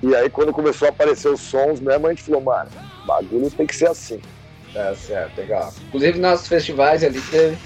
[0.04, 2.70] E aí quando começou a aparecer os sons mesmo, a gente falou, mano,
[3.06, 4.20] bagulho tem que ser assim.
[4.76, 5.74] É certo, legal.
[5.88, 7.58] Inclusive nossos festivais ali teve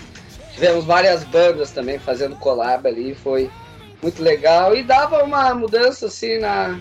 [0.54, 3.49] tivemos várias bandas também fazendo collab ali, foi
[4.02, 6.80] muito legal e dava uma mudança assim na,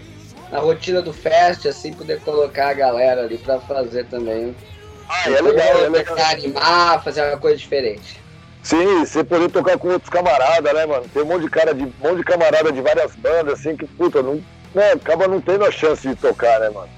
[0.51, 4.55] na rotina do fest, assim, poder colocar a galera ali para fazer também.
[5.09, 6.16] Ah, é legal, é legal.
[6.18, 8.21] Animar, fazer uma coisa diferente.
[8.62, 11.05] Sim, você poder tocar com outros camaradas, né, mano?
[11.12, 13.87] Tem um monte de cara de um monte de camarada de várias bandas, assim, que,
[13.87, 14.43] puta, não,
[14.75, 16.89] né, acaba não tendo a chance de tocar, né, mano?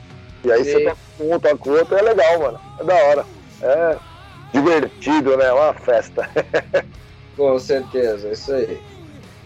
[0.45, 0.73] E aí Sim.
[0.73, 2.61] você toca com um, toca com outro, é legal, mano.
[2.81, 3.27] É da hora.
[3.63, 3.97] É
[4.53, 5.51] divertido, né?
[5.53, 6.29] Uma festa.
[7.37, 8.79] Com certeza, isso aí.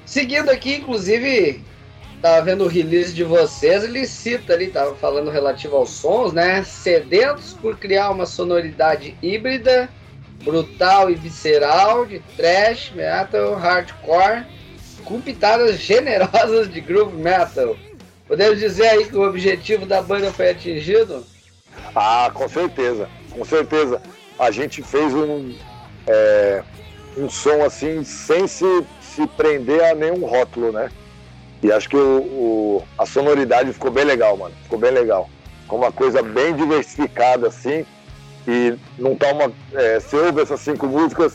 [0.04, 1.64] Seguindo aqui, inclusive,
[2.20, 6.62] tava vendo o release de vocês, ele cita ali, tava falando relativo aos sons, né?
[6.64, 9.88] Sedentos por criar uma sonoridade híbrida,
[10.42, 14.44] brutal e visceral, de thrash, metal, hardcore,
[15.04, 17.76] com pitadas generosas de groove metal.
[18.26, 21.24] Podemos dizer aí que o objetivo da banda foi atingido?
[21.94, 24.02] Ah, com certeza, com certeza.
[24.38, 25.54] A gente fez um,
[26.06, 26.62] é,
[27.16, 28.64] um som assim sem se,
[29.00, 30.90] se prender a nenhum rótulo, né?
[31.62, 34.54] E acho que o, o- a sonoridade ficou bem legal, mano.
[34.64, 35.28] Ficou bem legal.
[35.62, 37.84] Ficou uma coisa bem diversificada, assim.
[38.46, 39.50] E não tá uma.
[39.74, 41.34] É, você ouve essas cinco músicas,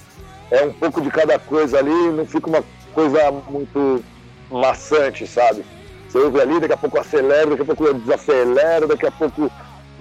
[0.51, 4.03] é um pouco de cada coisa ali, não fica uma coisa muito
[4.49, 5.65] maçante, sabe?
[6.07, 9.51] Você ouve ali, daqui a pouco acelera, daqui a pouco desacelera, daqui a pouco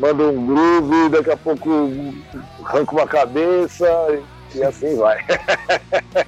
[0.00, 1.70] manda um groove, daqui a pouco
[2.64, 3.86] arranca uma cabeça
[4.54, 5.24] e, assim vai.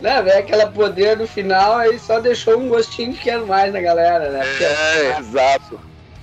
[0.00, 3.82] Né, velho, aquela poder no final aí só deixou um gostinho de quero mais na
[3.82, 4.40] galera, né?
[4.46, 5.78] Porque- É, exato.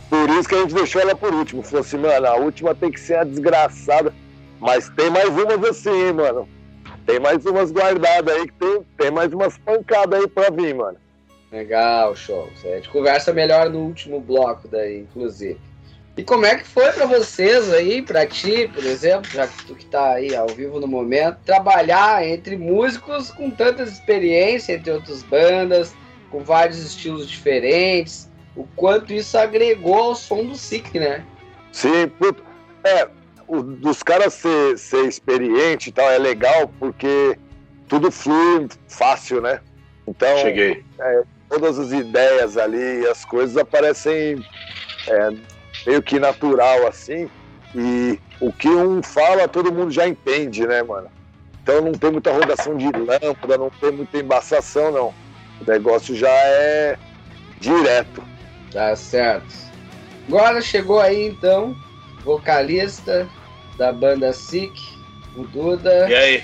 [0.09, 1.61] Por isso que a gente deixou ela por último.
[1.61, 4.11] Falou assim, mano, a última tem que ser a desgraçada.
[4.59, 6.49] Mas tem mais umas assim, hein, mano.
[7.05, 10.97] Tem mais umas guardadas aí, que tem, tem mais umas pancadas aí pra vir, mano.
[11.51, 12.49] Legal, show.
[12.65, 15.59] A gente conversa melhor no último bloco daí, inclusive.
[16.17, 19.75] E como é que foi pra vocês aí, pra ti, por exemplo, já que tu
[19.75, 25.21] que tá aí ao vivo no momento, trabalhar entre músicos com tantas experiências, entre outras
[25.21, 25.95] bandas,
[26.31, 31.23] com vários estilos diferentes, o quanto isso agregou ao som do SIC, né?
[31.71, 32.43] Sim, puto.
[32.83, 33.07] É,
[33.47, 37.37] o, dos caras ser, ser experiente e tal é legal porque
[37.87, 39.59] tudo flui fácil, né?
[40.07, 40.83] Então, Cheguei.
[41.47, 44.43] todas as ideias ali, as coisas aparecem
[45.07, 45.29] é,
[45.85, 47.29] meio que natural assim.
[47.75, 51.09] E o que um fala, todo mundo já entende, né, mano?
[51.61, 55.13] Então não tem muita rodação de lâmpada, não tem muita embaçação, não.
[55.59, 56.97] O negócio já é
[57.59, 58.23] direto.
[58.71, 59.53] Tá certo.
[60.27, 61.75] Agora chegou aí então,
[62.23, 63.27] vocalista
[63.77, 64.73] da banda SIC,
[65.35, 66.09] o Duda.
[66.09, 66.43] E aí?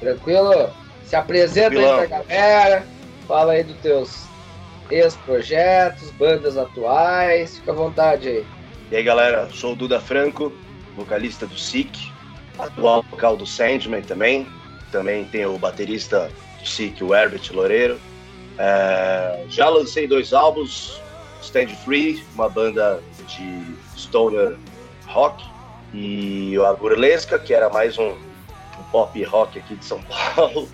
[0.00, 0.70] Tranquilo?
[1.04, 2.00] Se apresenta Tranquilão.
[2.00, 2.86] aí pra galera,
[3.26, 4.31] fala aí dos teus
[4.92, 8.46] ex-projetos, bandas atuais, fica à vontade aí.
[8.90, 9.48] E aí, galera?
[9.50, 10.52] Sou o Duda Franco,
[10.96, 12.12] vocalista do SIC,
[12.58, 14.46] atual vocal do Sandman também.
[14.90, 16.30] Também tem o baterista
[16.60, 17.98] do SIC, o Herbert Loureiro.
[18.58, 21.00] É, já lancei dois álbuns,
[21.40, 23.64] Stand Free, uma banda de
[23.96, 24.56] stoner
[25.06, 25.42] rock,
[25.94, 30.02] e a Burlesca, que era mais um, um pop rock aqui de São
[30.36, 30.68] Paulo.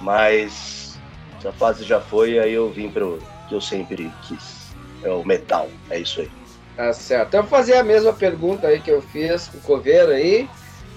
[0.00, 0.98] Mas
[1.38, 3.18] essa fase já foi, aí eu vim pro
[3.48, 4.68] que eu sempre quis.
[5.02, 6.30] É o metal, é isso aí.
[6.76, 7.34] Tá certo.
[7.34, 10.48] Eu vou fazer a mesma pergunta aí que eu fiz com o Coveiro aí.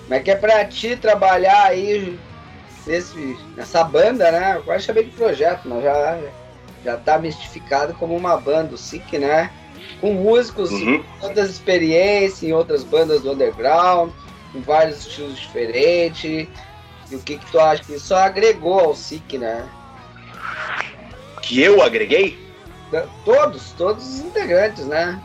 [0.03, 2.19] Como é que é pra ti trabalhar aí
[2.85, 4.55] nesse, nessa banda, né?
[4.57, 6.19] Eu quase chamei de projeto, mas já,
[6.83, 9.51] já tá mistificado como uma banda, o SIC, né?
[9.99, 11.03] Com músicos Uhum.
[11.03, 14.11] com tantas experiências em outras bandas do underground,
[14.51, 16.47] com vários estilos diferentes.
[17.09, 19.67] E o que, que tu acha que isso agregou ao SIC, né?
[21.51, 22.37] Que eu agreguei?
[23.25, 25.21] Todos, todos os integrantes, né?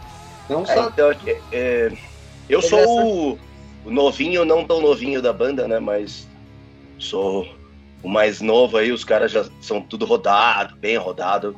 [0.50, 0.88] Não É, só.
[0.88, 1.92] então, é, é,
[2.48, 2.80] eu sou
[3.34, 3.38] o,
[3.84, 5.78] o novinho, não tão novinho da banda, né?
[5.78, 6.26] Mas
[6.98, 7.46] sou
[8.02, 11.56] o mais novo aí, os caras já são tudo rodado, bem rodado,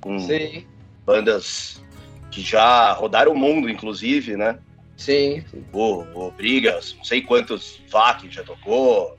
[0.00, 0.66] com Sim,
[1.04, 1.84] bandas
[2.30, 4.58] que já rodaram o mundo, inclusive, né?
[4.96, 5.44] sim.
[5.74, 9.14] O, o Brigas, não sei quantos VAC já tocou,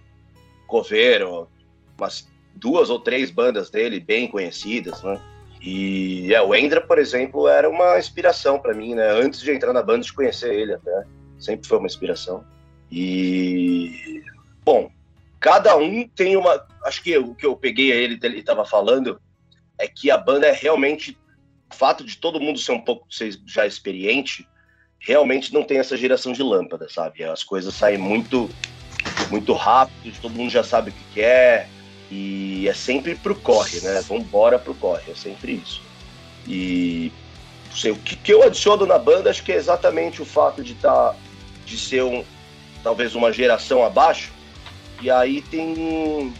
[0.65, 1.47] Coveiro,
[1.99, 2.27] umas
[2.57, 5.19] duas ou três bandas dele bem conhecidas, né?
[5.61, 9.09] E é, o Endra, por exemplo, era uma inspiração para mim, né?
[9.09, 11.03] Antes de entrar na banda, de conhecer ele até.
[11.39, 12.43] Sempre foi uma inspiração.
[12.91, 14.23] E.
[14.63, 14.91] Bom,
[15.39, 16.65] cada um tem uma.
[16.83, 19.19] Acho que o que eu peguei a ele, ele estava falando,
[19.77, 21.17] é que a banda é realmente.
[21.69, 24.47] O fato de todo mundo ser um pouco ser já experiente,
[24.99, 27.25] realmente não tem essa geração de lâmpada, sabe?
[27.25, 28.49] As coisas saem muito
[29.29, 31.67] muito rápido, todo mundo já sabe o que quer
[32.09, 34.01] e é sempre pro corre, né?
[34.07, 35.81] Vambora pro corre, é sempre isso.
[36.47, 37.11] E
[37.75, 40.73] sei, o que, que eu adiciono na banda acho que é exatamente o fato de
[40.75, 41.13] tá,
[41.65, 42.23] de ser um
[42.83, 44.31] talvez uma geração abaixo
[45.01, 46.33] e aí tem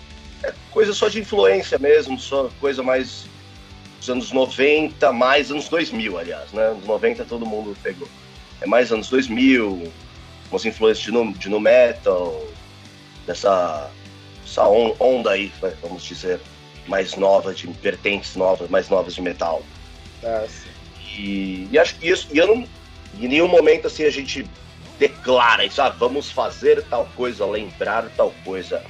[0.43, 3.25] é coisa só de influência mesmo, só coisa mais
[3.99, 6.67] dos anos 90, mais anos 2000, aliás, né?
[6.67, 8.07] Anos 90 todo mundo pegou.
[8.61, 9.91] É mais anos 2000,
[10.51, 12.45] umas influências de no, de no metal,
[13.25, 13.89] dessa
[14.47, 16.39] essa onda aí, vamos dizer,
[16.87, 19.61] mais nova, de vertentes novas, mais novas de metal.
[20.23, 20.45] Ah,
[21.17, 22.67] e, e acho que isso, e eu não,
[23.19, 24.49] em nenhum momento assim a gente
[24.97, 28.83] declara isso, ah, vamos fazer tal coisa, lembrar tal coisa.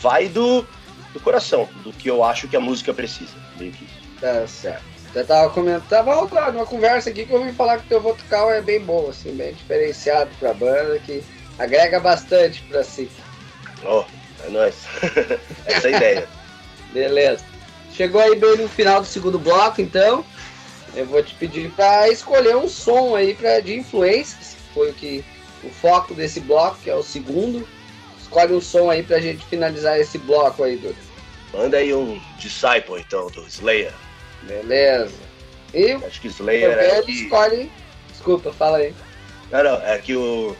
[0.00, 0.66] Vai do,
[1.12, 3.34] do coração, do que eu acho que a música precisa.
[3.58, 4.00] Meio que isso.
[4.20, 4.84] Tá certo.
[5.14, 5.88] Eu tava comentando,
[6.28, 9.10] tava numa conversa aqui que eu ouvi falar que o teu vocal é bem bom,
[9.10, 11.22] assim, bem diferenciado pra banda, que
[11.58, 13.10] agrega bastante pra si.
[13.84, 14.04] Oh,
[14.44, 14.74] é nóis.
[15.66, 16.28] Essa é a ideia.
[16.92, 17.44] Beleza.
[17.92, 20.24] Chegou aí bem no final do segundo bloco, então.
[20.94, 24.56] Eu vou te pedir para escolher um som aí pra, de influências.
[24.74, 25.24] Foi o que
[25.62, 27.66] o foco desse bloco, que é o segundo.
[28.20, 30.96] Escolhe um som aí pra gente finalizar esse bloco aí, Duda.
[31.52, 33.92] Manda aí um Disciple, então, do Slayer.
[34.42, 35.14] Beleza.
[35.74, 37.12] E Acho que Slayer é que...
[37.12, 37.70] escolhe.
[38.08, 38.94] Desculpa, fala aí.
[39.50, 40.56] Não, não, é que o.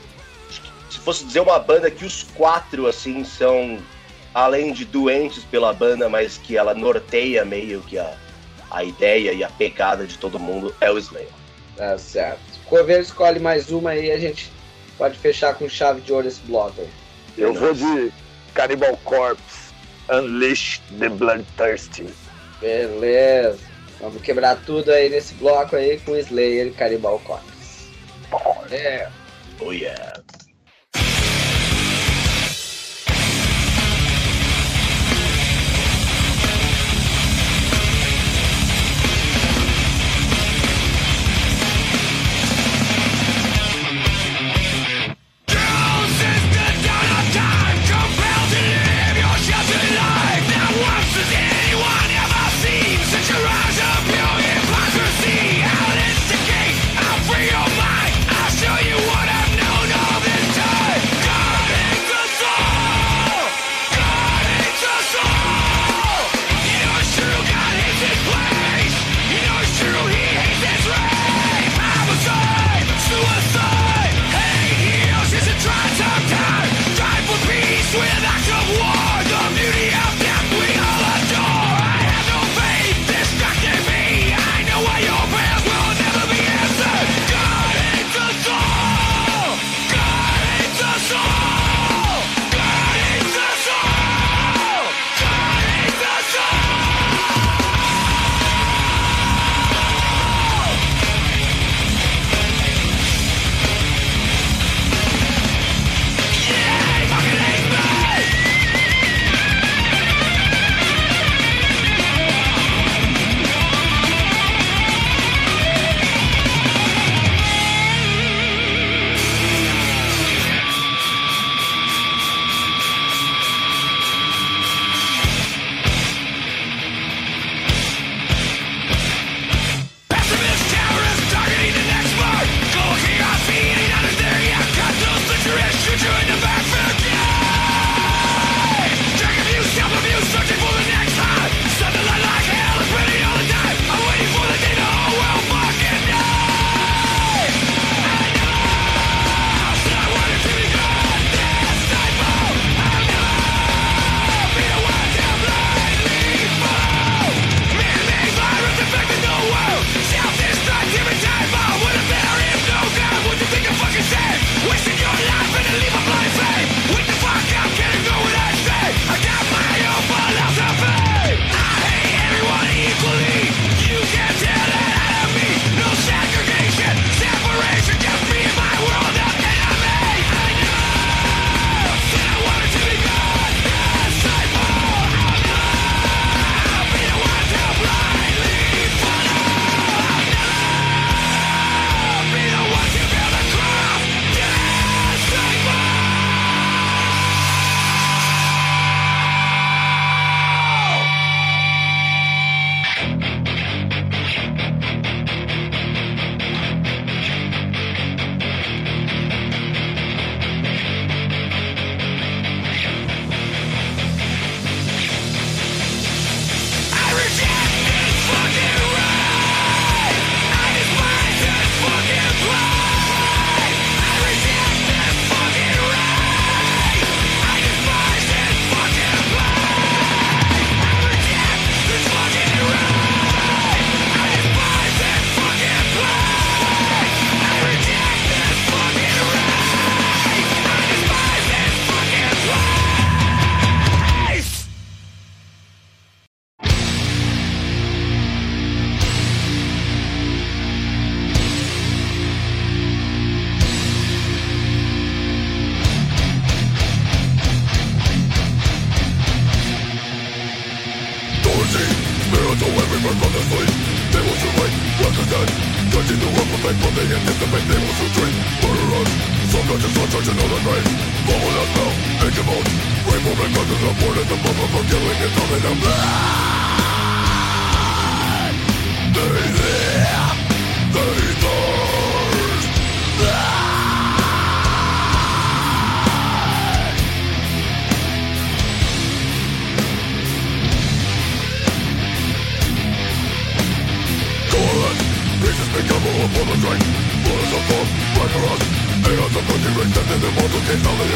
[0.91, 3.79] Se fosse dizer uma banda que os quatro, assim, são.
[4.33, 8.15] Além de doentes pela banda, mas que ela norteia meio que a,
[8.71, 11.29] a ideia e a pegada de todo mundo, é o Slayer.
[11.77, 12.39] Tá certo.
[12.67, 14.53] Coveiro escolhe mais uma aí, a gente
[14.97, 16.89] pode fechar com chave de ouro esse bloco aí.
[17.37, 18.13] Eu vou de
[18.55, 19.73] Cannibal Corpse,
[20.09, 22.07] Unleash the Bloodthirsty.
[22.61, 23.59] Beleza.
[24.01, 27.91] Vamos quebrar tudo aí nesse bloco aí com Slayer e Cannibal Corpse.
[28.71, 29.09] É.
[29.59, 30.10] Oh yeah.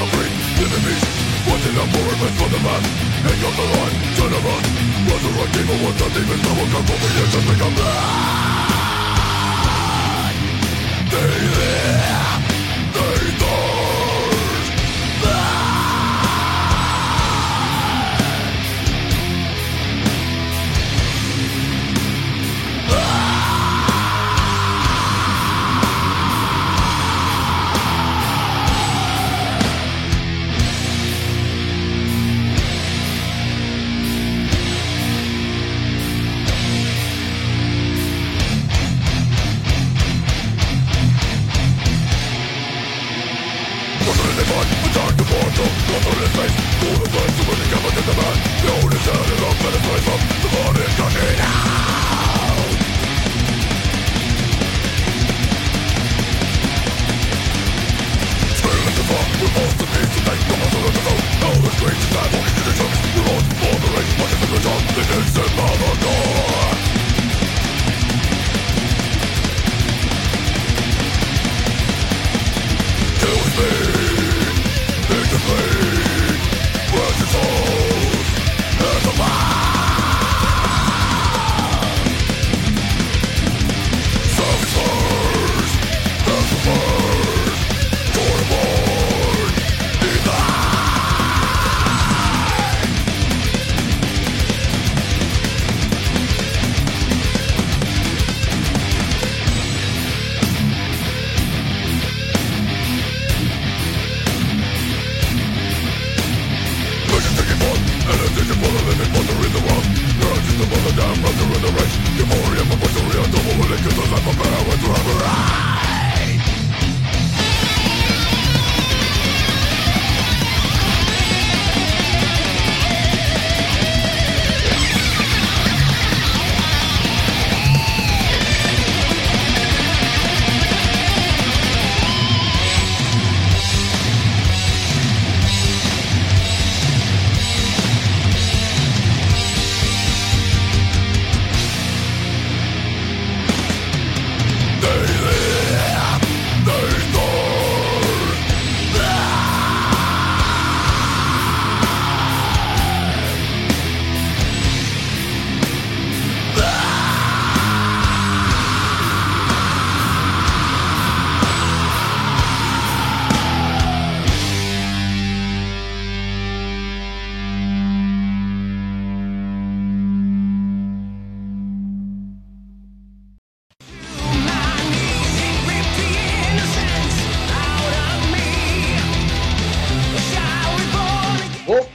[0.05, 1.05] shall bring enemies
[1.45, 2.83] Fighting a and for the man.
[3.25, 4.65] Hang on the line, turn around
[5.09, 8.05] Resurrect evil with the demon will Come for the edge and become mad
[11.11, 11.54] They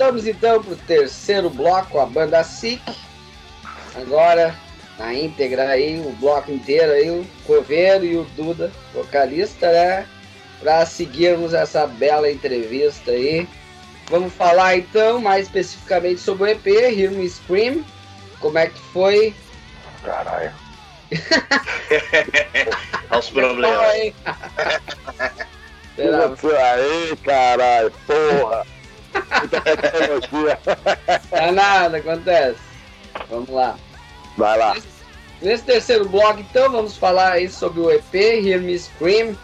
[0.09, 2.81] Vamos então para o terceiro bloco, a banda SIC.
[3.93, 4.55] Agora,
[4.97, 10.07] na íntegra aí, o bloco inteiro aí, o Coveiro e o Duda, vocalista, né?
[10.59, 13.47] Para seguirmos essa bela entrevista aí.
[14.09, 17.85] Vamos falar então mais especificamente sobre o EP, Hear Me Scream.
[18.39, 19.35] Como é que foi?
[20.03, 20.51] Caralho.
[23.11, 23.89] Olha os problemas.
[23.91, 24.15] Aí,
[25.95, 28.78] Putz, aí, caralho, porra.
[29.49, 30.59] Tecnologia.
[31.31, 32.59] Não nada, acontece.
[33.29, 33.75] Vamos lá.
[34.37, 34.75] Vai lá.
[35.41, 39.35] Nesse terceiro bloco, então, vamos falar aí sobre o EP Hear Me Scream.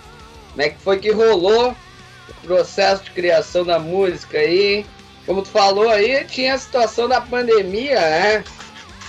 [0.51, 1.72] Como é que foi que rolou
[2.30, 4.86] o processo de criação da música aí.
[5.26, 8.43] Como tu falou aí, tinha a situação da pandemia, né?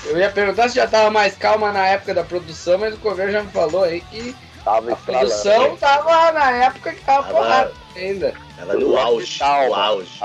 [0.04, 3.32] Eu ia perguntar se já tava mais calma na época da produção, mas o governo
[3.32, 4.34] já me falou aí que
[4.64, 8.34] Tava a produção tava na época que tava Tava- porrada ainda.
[8.58, 10.18] Ela no auge, no auge.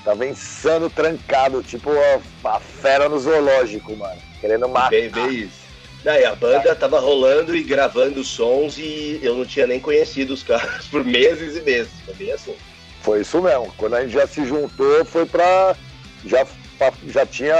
[0.00, 4.20] Tava insano, trancado, tipo a, a fera no zoológico, mano.
[4.40, 4.90] Querendo matar.
[4.90, 5.60] Bem, bem isso.
[6.02, 10.42] Daí a banda tava rolando e gravando sons e eu não tinha nem conhecido os
[10.42, 11.92] caras por meses e meses.
[12.04, 12.54] Foi bem assim.
[13.02, 13.72] Foi isso mesmo.
[13.76, 15.76] Quando a gente já se juntou, foi pra.
[16.24, 16.46] Já,
[16.78, 17.54] pra- já tinha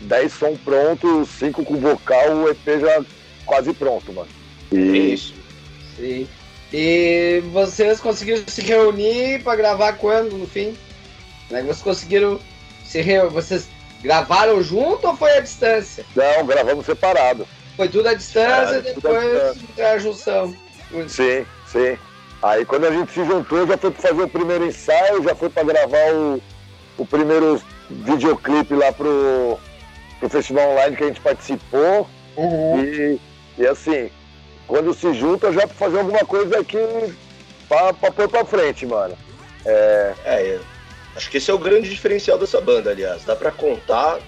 [0.00, 3.04] 10 som prontos, 5 com vocal, o EP já
[3.44, 4.28] quase pronto, mano.
[4.72, 5.34] E isso.
[5.96, 6.28] Sim.
[6.72, 10.76] E vocês conseguiram se reunir para gravar quando, no fim?
[11.50, 11.62] Né?
[11.62, 12.40] Vocês conseguiram
[12.84, 13.30] se reunir?
[13.30, 13.68] Vocês
[14.02, 16.04] gravaram junto ou foi à distância?
[16.14, 17.46] Não, gravamos separado.
[17.76, 20.54] Foi tudo à distância e É, depois a junção.
[21.08, 21.98] Sim, sim.
[22.42, 25.48] Aí quando a gente se juntou, já foi pra fazer o primeiro ensaio, já foi
[25.50, 26.42] pra gravar o,
[26.98, 29.58] o primeiro videoclipe lá pro,
[30.20, 32.08] pro festival online que a gente participou.
[32.78, 33.18] E,
[33.58, 34.10] e assim,
[34.66, 36.78] quando se junta, já pra fazer alguma coisa aqui
[37.68, 39.16] pra, pra pôr pra frente, mano.
[39.64, 40.60] É, É, é.
[41.16, 43.24] Acho que esse é o grande diferencial dessa banda, aliás.
[43.24, 44.18] Dá pra contar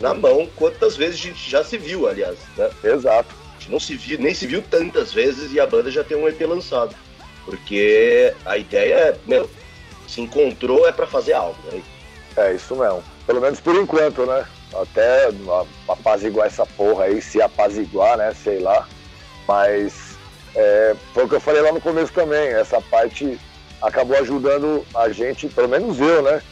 [0.00, 2.38] na mão quantas vezes a gente já se viu, aliás.
[2.56, 2.70] Né?
[2.84, 3.34] exato.
[3.56, 6.16] A gente não se viu, nem se viu tantas vezes e a banda já tem
[6.16, 6.94] um EP lançado.
[7.44, 9.48] Porque a ideia é, meu,
[10.06, 11.56] se encontrou é pra fazer algo.
[11.72, 11.82] Né?
[12.36, 13.02] É isso mesmo.
[13.26, 14.46] Pelo menos por enquanto, né?
[14.74, 15.30] Até
[15.88, 18.34] apaziguar essa porra aí, se apaziguar, né?
[18.34, 18.86] Sei lá.
[19.48, 20.16] Mas
[20.54, 22.48] é, foi o que eu falei lá no começo também.
[22.48, 23.38] Essa parte
[23.80, 26.42] acabou ajudando a gente, pelo menos eu, né?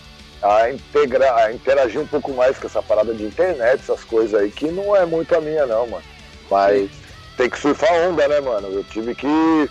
[0.42, 4.50] A integrar, a interagir um pouco mais com essa parada de internet, essas coisas aí,
[4.50, 6.04] que não é muito a minha, não, mano.
[6.50, 6.90] Mas
[7.36, 8.68] tem que surfar onda, né, mano?
[8.68, 9.70] Eu tive que,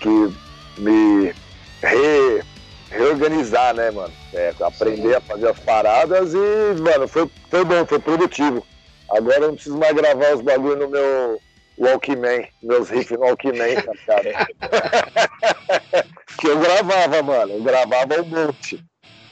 [0.00, 0.32] que
[0.78, 1.34] me
[1.82, 2.42] re,
[2.90, 4.12] reorganizar, né, mano?
[4.32, 8.64] É, aprender a fazer as paradas e, mano, foi, foi bom, foi produtivo.
[9.10, 11.40] Agora eu não preciso mais gravar os bagulho no meu
[11.78, 14.46] Walkman, meus riffs no Walkman, tá ligado?
[16.38, 18.82] que eu gravava, mano, eu gravava um monte.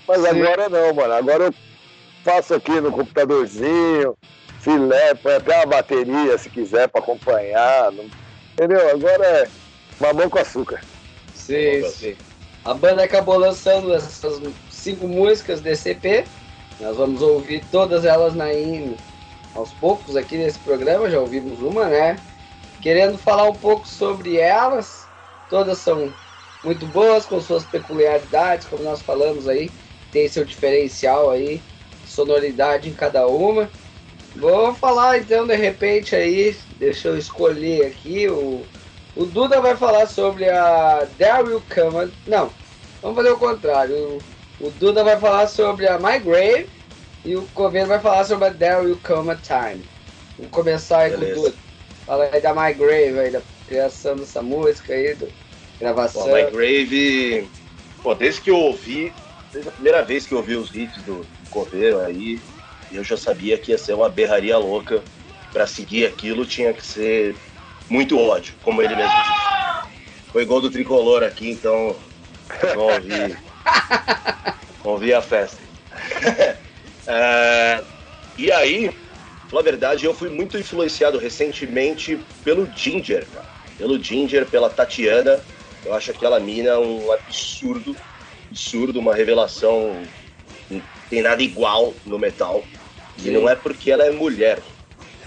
[0.06, 0.28] Mas Sim.
[0.28, 1.54] agora não, mano, agora eu
[2.24, 4.16] faço aqui no computadorzinho,
[4.60, 8.10] filé, põe até uma bateria se quiser pra acompanhar, não-
[8.52, 8.90] entendeu?
[8.90, 9.48] Agora é
[10.00, 10.80] mamão com açúcar.
[11.34, 12.16] Sim, sim.
[12.64, 16.26] A banda acabou lançando essas cinco músicas desse EP.
[16.78, 18.96] Nós vamos ouvir todas elas na in,
[19.54, 21.10] aos poucos aqui nesse programa.
[21.10, 22.18] Já ouvimos uma, né?
[22.82, 25.06] Querendo falar um pouco sobre elas.
[25.48, 26.12] Todas são
[26.62, 29.70] muito boas, com suas peculiaridades, como nós falamos aí.
[30.12, 31.60] Tem seu diferencial aí,
[32.06, 33.70] sonoridade em cada uma.
[34.36, 38.64] Vou falar então de repente aí, deixa eu escolher aqui o
[39.16, 42.12] o Duda vai falar sobre a There Will Come.
[42.26, 42.50] Não,
[43.02, 43.96] vamos fazer o contrário.
[44.60, 46.68] O, o Duda vai falar sobre a My Grave
[47.24, 49.84] e o Coveiro vai falar sobre a There Will Come a Time.
[50.36, 51.34] Vamos começar aí Beleza.
[51.34, 51.69] com o Duda.
[52.10, 55.28] Fala aí da My Grave, aí, da criação dessa música aí, do
[55.78, 56.24] gravação.
[56.24, 57.48] Pô, My Grave,
[58.02, 59.12] pô, desde que eu ouvi,
[59.52, 62.40] desde a primeira vez que eu ouvi os hits do Coveiro aí,
[62.90, 65.04] eu já sabia que ia ser uma berraria louca.
[65.52, 67.36] Pra seguir aquilo tinha que ser
[67.88, 70.32] muito ódio, como ele mesmo disse.
[70.32, 71.96] Foi gol do tricolor aqui, então
[72.74, 73.38] vão ouvir,
[74.82, 75.62] vão ouvir a festa.
[77.12, 77.82] É,
[78.38, 78.90] e aí,
[79.52, 83.46] na verdade, eu fui muito influenciado recentemente pelo Ginger, cara.
[83.76, 85.40] Pelo Ginger, pela Tatiana.
[85.84, 87.96] Eu acho aquela mina um absurdo,
[88.48, 90.02] absurdo, uma revelação.
[90.70, 92.62] Não tem nada igual no metal.
[93.18, 93.30] E Sim.
[93.32, 94.60] não é porque ela é mulher.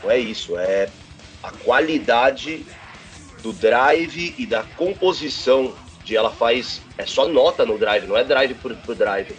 [0.01, 0.57] Não é isso.
[0.57, 0.89] É
[1.41, 2.65] a qualidade
[3.41, 6.81] do drive e da composição de ela faz.
[6.97, 9.35] É só nota no drive, não é drive por, por drive.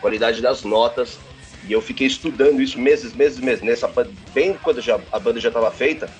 [0.00, 1.18] Qualidade das notas.
[1.66, 3.62] E eu fiquei estudando isso meses, meses, meses.
[3.62, 3.90] Nessa,
[4.32, 6.10] bem quando já, a banda já estava feita,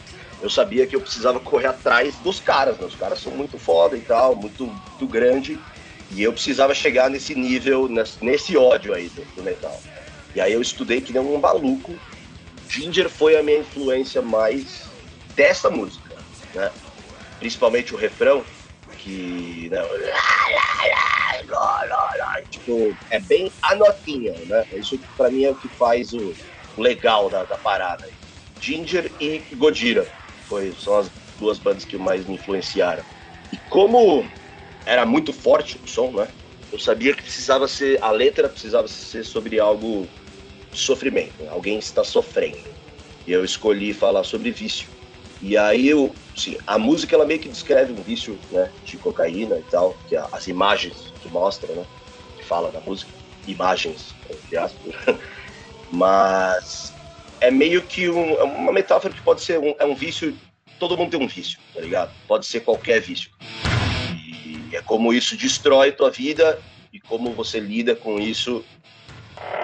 [0.42, 2.78] eu sabia que eu precisava correr atrás dos caras.
[2.78, 2.86] Né?
[2.86, 5.58] Os caras são muito foda e tal, muito, muito grande.
[6.12, 9.80] E eu precisava chegar nesse nível, nesse, nesse ódio aí do, do metal.
[10.34, 11.94] E aí eu estudei que nem um maluco.
[12.68, 14.84] Ginger foi a minha influência mais
[15.34, 16.16] dessa música,
[16.54, 16.70] né?
[17.38, 18.44] Principalmente o refrão,
[19.02, 19.80] que né,
[22.50, 24.64] tipo, é bem a notinha, né?
[24.74, 26.34] Isso pra mim é o que faz o
[26.76, 28.06] legal da, da parada.
[28.60, 30.06] Ginger e Godira
[30.48, 33.02] foi, são as duas bandas que mais me influenciaram.
[33.52, 34.24] E como
[34.84, 36.28] era muito forte o som, né?
[36.70, 40.06] Eu sabia que precisava ser, a letra precisava ser sobre algo
[40.72, 41.50] sofrimento, né?
[41.50, 42.62] alguém está sofrendo.
[43.26, 44.88] E eu escolhi falar sobre vício.
[45.42, 49.58] E aí eu, sim, a música ela meio que descreve um vício, né, de cocaína
[49.58, 51.84] e tal, que é as imagens que mostra, né,
[52.36, 53.10] que fala na música,
[53.46, 54.94] imagens, entre aspas.
[55.90, 56.92] Mas
[57.40, 60.36] é meio que um- é uma metáfora que pode ser um, é um vício,
[60.78, 62.10] todo mundo tem um vício, tá ligado?
[62.28, 63.30] Pode ser qualquer vício.
[64.14, 66.58] E é como isso destrói tua vida
[66.92, 68.64] e como você lida com isso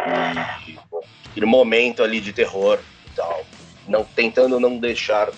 [0.07, 1.01] e bom,
[1.31, 3.45] aquele momento ali de terror e tal,
[3.87, 5.31] não tentando não deixar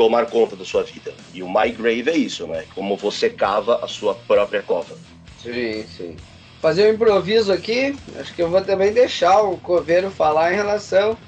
[0.00, 1.12] tomar conta da sua vida.
[1.34, 2.64] E o My Grave é isso, né?
[2.74, 4.96] Como você cava a sua própria cova.
[5.42, 6.16] Sim, sim.
[6.62, 11.18] Fazer um improviso aqui, acho que eu vou também deixar o Coveiro falar em relação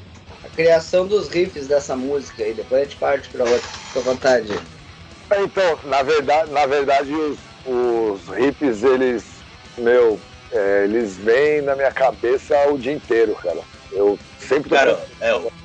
[0.42, 2.54] à criação dos riffs dessa música aí.
[2.54, 3.60] Depois a gente parte para outra.
[3.60, 4.52] Fica à vontade.
[5.30, 9.24] É, Então, na verdade, na verdade os, os hips, eles,
[9.76, 10.18] meu,
[10.50, 13.60] é, eles vêm na minha cabeça o dia inteiro, cara.
[13.92, 15.61] Eu sempre tô Cara, é,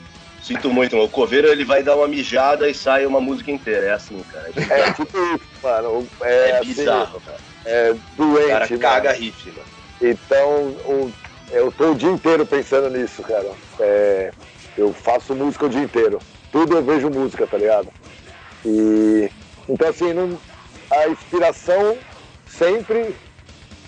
[0.47, 1.07] sinto muito, mano.
[1.07, 3.87] o coveiro ele vai dar uma mijada e sai uma música inteira.
[3.87, 4.49] É assim, cara.
[4.69, 6.07] É tipo isso, mano.
[6.21, 7.37] É, É assim, bizarro, cara.
[7.65, 8.79] é O doente, cara mano.
[8.79, 9.67] caga riff, mano.
[10.01, 10.49] Então,
[10.85, 11.11] o-
[11.51, 13.49] eu tô o dia inteiro pensando nisso, cara.
[13.79, 14.31] É,
[14.77, 16.21] eu faço música o dia inteiro.
[16.51, 17.89] Tudo eu vejo música, tá ligado?
[18.65, 19.29] E
[19.67, 20.39] então assim, não-
[20.91, 21.97] a inspiração
[22.47, 23.13] sempre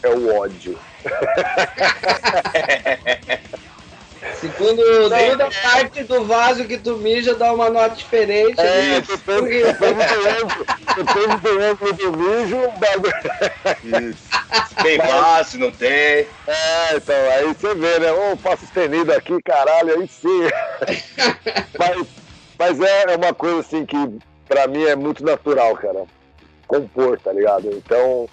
[0.03, 0.77] é o ódio.
[4.39, 8.59] Segundo toda parte do vaso que tu mija, dá uma nota diferente.
[8.59, 9.17] É, Isso.
[9.17, 9.63] depende,
[10.95, 14.15] depende do ângulo, do mijo, o bagulho.
[14.81, 15.89] Tem passe, não tem.
[15.89, 18.11] É, então, aí você vê, né?
[18.11, 20.41] Ô, passo estenido aqui, caralho, aí sim.
[21.77, 22.07] mas
[22.59, 23.97] mas é, é uma coisa assim que
[24.45, 26.03] pra mim é muito natural, cara.
[26.67, 27.69] Compor, tá ligado?
[27.71, 28.27] Então,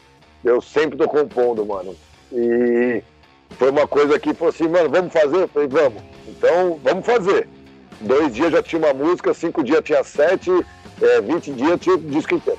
[0.45, 1.97] eu sempre tô compondo, mano.
[2.33, 3.03] E
[3.59, 5.43] foi uma coisa que falou assim, mano, vamos fazer?
[5.43, 6.03] Eu falei, vamos.
[6.29, 7.49] Então, vamos fazer.
[8.01, 10.51] Dois dias já tinha uma música, cinco dias tinha sete,
[11.01, 12.59] é, 20 dias tinha o disco inteiro.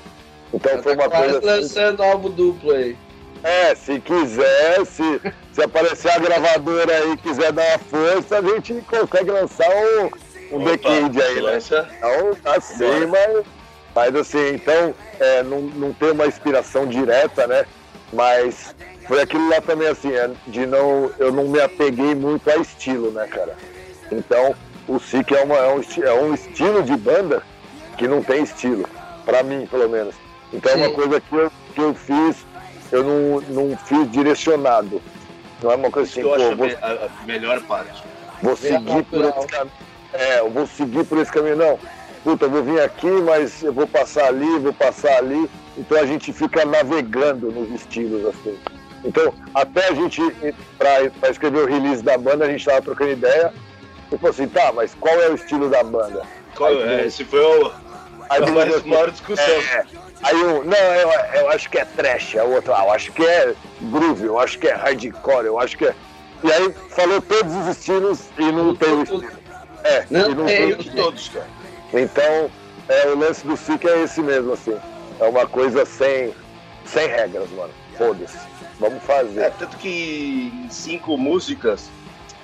[0.52, 1.62] Então foi tá uma coisa quase assim.
[1.62, 2.96] lançando álbum duplo aí.
[3.42, 5.20] É, se quiser, se,
[5.52, 10.56] se aparecer a gravadora aí e quiser dar uma força, a gente consegue lançar um,
[10.56, 11.40] um Opa, decade aí, né?
[11.40, 11.88] lança.
[11.98, 13.46] Então, assim, mas,
[13.94, 17.64] mas assim, então, é, não, não tem uma inspiração direta, né?
[18.12, 18.74] Mas
[19.08, 23.10] foi aquilo lá também, assim, é, de não, eu não me apeguei muito a estilo,
[23.10, 23.56] né, cara?
[24.12, 24.54] Então,
[24.86, 27.42] o SIC é, uma, é, um, é um estilo de banda
[27.96, 28.86] que não tem estilo,
[29.24, 30.14] pra mim, pelo menos.
[30.52, 30.80] Então, é Sim.
[30.82, 32.36] uma coisa que eu, que eu fiz,
[32.92, 35.00] eu não, não fiz direcionado.
[35.62, 38.02] Não é uma coisa assim, Eu pô, acho a, vou, a- a melhor parte.
[38.42, 39.72] vou seguir por esse caminho.
[40.12, 41.78] É, eu vou seguir por esse caminho, não.
[42.24, 45.48] Puta, eu vou vir aqui, mas eu vou passar ali, vou passar ali.
[45.76, 48.56] Então a gente fica navegando nos estilos, assim.
[49.04, 50.20] Então, até a gente,
[50.76, 53.52] pra, pra escrever o release da banda, a gente tava trocando ideia.
[54.10, 56.22] E falou assim, tá, mas qual é o estilo da banda?
[56.56, 57.72] Qual, Aí, é, esse foi o,
[58.30, 59.44] Aí a maior, falou maior discussão.
[59.44, 59.84] é,
[60.22, 63.24] aí um, não, eu, eu acho que é trash, a outra, ah, eu acho que
[63.24, 65.94] é groove, eu acho que é hardcore, eu acho que é.
[66.42, 69.24] E aí falou todos os estilos e não tem o estilo.
[69.84, 70.56] É, Não e não tem.
[70.56, 71.46] tem Eu de todos, cara.
[71.92, 72.50] Então,
[72.88, 74.76] é, o lance do SIC é esse mesmo, assim.
[75.20, 76.34] É uma coisa sem,
[76.84, 77.72] sem regras, mano.
[77.96, 78.38] Foda-se.
[78.78, 79.50] Vamos É, fazer.
[79.52, 81.90] tanto que em cinco músicas,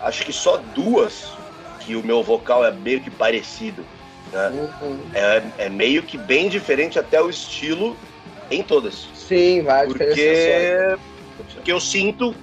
[0.01, 1.33] acho que só duas
[1.81, 3.85] que o meu vocal é meio que parecido.
[4.33, 4.49] Né?
[4.51, 4.99] Uhum.
[5.15, 7.97] É, é meio que bem diferente até o estilo
[8.51, 9.09] em todas.
[9.15, 10.99] Sim, diferenciações.
[11.37, 12.35] Porque, porque eu sinto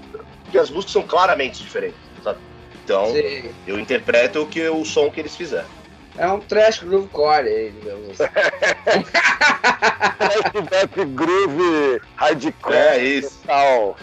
[0.52, 2.40] que as músicas são claramente diferentes, sabe?
[2.84, 3.52] Então, Sim.
[3.68, 5.81] eu interpreto o, que, o som que eles fizeram.
[6.18, 8.32] É um trash groovecore aí, digamos assim.
[10.70, 13.40] Death Groove, hardcore, É isso.
[13.46, 13.96] tal.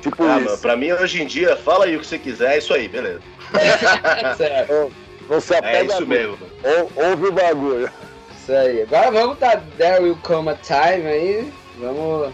[0.00, 0.44] Tipo Ah, isso.
[0.46, 2.88] mano, pra mim, hoje em dia, fala aí o que você quiser, é isso aí,
[2.88, 3.20] beleza.
[4.36, 4.92] Certo.
[5.28, 6.38] Não se É apega isso a- mesmo.
[6.62, 7.90] Ou, ouve o bagulho.
[8.36, 8.82] Isso aí.
[8.82, 11.52] Agora vamos dar There Will Come a Time aí.
[11.78, 12.32] Vamos.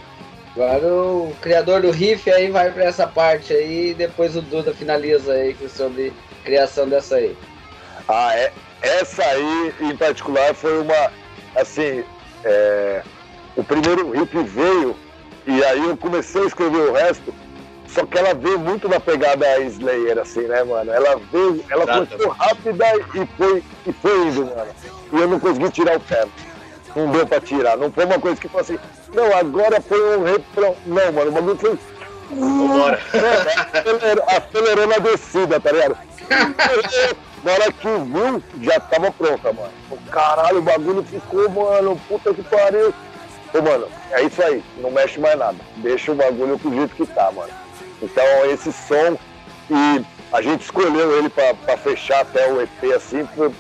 [0.55, 4.75] Agora o criador do riff aí vai pra essa parte aí e depois o Duda
[4.75, 6.13] finaliza aí sobre
[6.45, 7.35] criação dessa aí.
[8.07, 8.53] Ah, é,
[8.83, 11.11] essa aí, em particular, foi uma.
[11.55, 12.05] Assim,
[12.45, 13.03] é,
[13.57, 14.97] o primeiro hip veio,
[15.47, 17.33] e aí eu comecei a escrever o resto,
[17.87, 20.91] só que ela veio muito na pegada Slayer, assim, né, mano?
[20.91, 22.11] Ela veio, ela Exatamente.
[22.13, 24.73] começou rápida e foi, e foi indo, mano.
[25.13, 26.25] E eu não consegui tirar o pé.
[26.97, 27.77] Não deu pra tirar.
[27.77, 28.79] Não foi uma coisa que falou assim,
[29.15, 30.75] não, agora foi um refrão.
[30.87, 31.79] Não, mano, o bagulho foi.
[32.31, 32.99] Vambora.
[33.73, 35.99] acelerou, acelerou na descida, tá ligado?
[37.43, 39.73] Na hora que viu, já tava pronta, mano.
[40.11, 42.95] Caralho, o bagulho ficou, mano, puta que pariu.
[43.53, 45.59] Ô, mano, é isso aí, não mexe mais nada.
[45.77, 47.53] Deixa o bagulho do jeito que tá, mano.
[48.01, 49.19] Então, esse som,
[49.71, 53.53] e a gente escolheu ele pra, pra fechar até o EP, assim, foi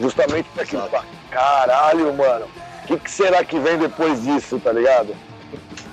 [0.00, 0.86] justamente pra aquilo.
[0.86, 1.06] Exato.
[1.30, 2.46] Caralho, mano,
[2.82, 5.14] o que, que será que vem depois disso, tá ligado?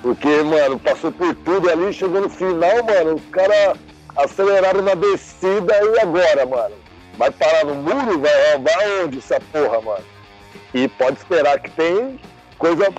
[0.02, 3.78] Porque, mano, passou por tudo ali, chegou no final, mano, os caras
[4.16, 6.87] aceleraram na descida e agora, mano?
[7.18, 8.20] Vai parar no muro?
[8.20, 10.04] Vai, vai onde essa porra, mano?
[10.72, 12.18] E pode esperar que tem
[12.56, 12.92] coisa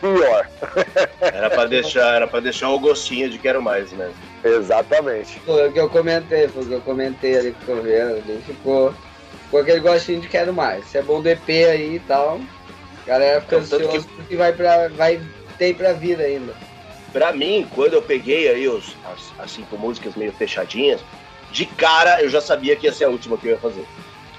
[0.00, 0.48] pior.
[1.22, 4.12] Era pra deixar, era pra deixar o gostinho de quero mais, né?
[4.44, 5.38] Exatamente.
[5.40, 8.16] Foi o que eu comentei, foi o que eu comentei ali com o vendo.
[8.16, 8.92] Ele ficou,
[9.44, 10.84] ficou aquele gostinho de quero mais.
[10.86, 12.40] Se é bom do EP aí e tal,
[13.02, 15.20] a galera fica Então, tanto ansiosa porque vai, pra, vai
[15.58, 16.52] ter pra vida ainda.
[17.12, 21.00] Pra mim, quando eu peguei aí os, as, as cinco músicas meio fechadinhas,
[21.54, 23.86] de cara eu já sabia que ia ser a última que eu ia fazer.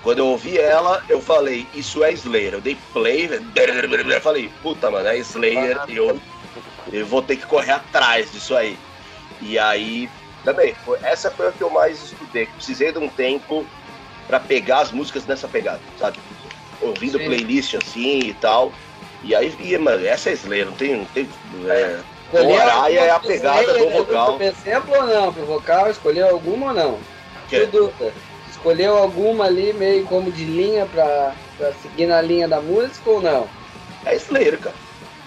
[0.04, 2.54] Quando eu ouvi ela, eu falei, isso é Slayer.
[2.54, 6.20] Eu dei play, eu falei, puta, mano, é Slayer, eu,
[6.92, 8.78] eu vou ter que correr atrás disso aí.
[9.42, 10.10] E aí,
[10.44, 12.46] também, foi, essa foi a que eu mais estudei.
[12.48, 13.66] Precisei de um tempo
[14.28, 16.20] pra pegar as músicas nessa pegada, sabe?
[16.82, 17.26] Ouvindo Sim.
[17.26, 18.74] playlist assim e tal.
[19.24, 20.98] E aí, e, mano, essa é Slayer, não tem.
[20.98, 21.28] Não tem
[21.68, 22.00] é,
[22.36, 24.34] Escolheu o Araia é a pegada do vocal.
[24.38, 25.34] Por exemplo ou não?
[25.34, 27.00] Pro vocal, escolheu alguma ou não?
[27.48, 28.14] Que- Tu, Duda,
[28.50, 33.22] escolheu alguma ali meio como de linha pra, pra seguir na linha da música ou
[33.22, 33.48] não?
[34.06, 34.76] É Slayer, cara.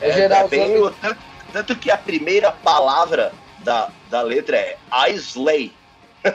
[0.00, 1.20] É geral, bem sobre- o- tanto,
[1.52, 3.32] tanto que a primeira palavra
[3.64, 4.76] da, da letra é
[5.08, 5.72] I slay.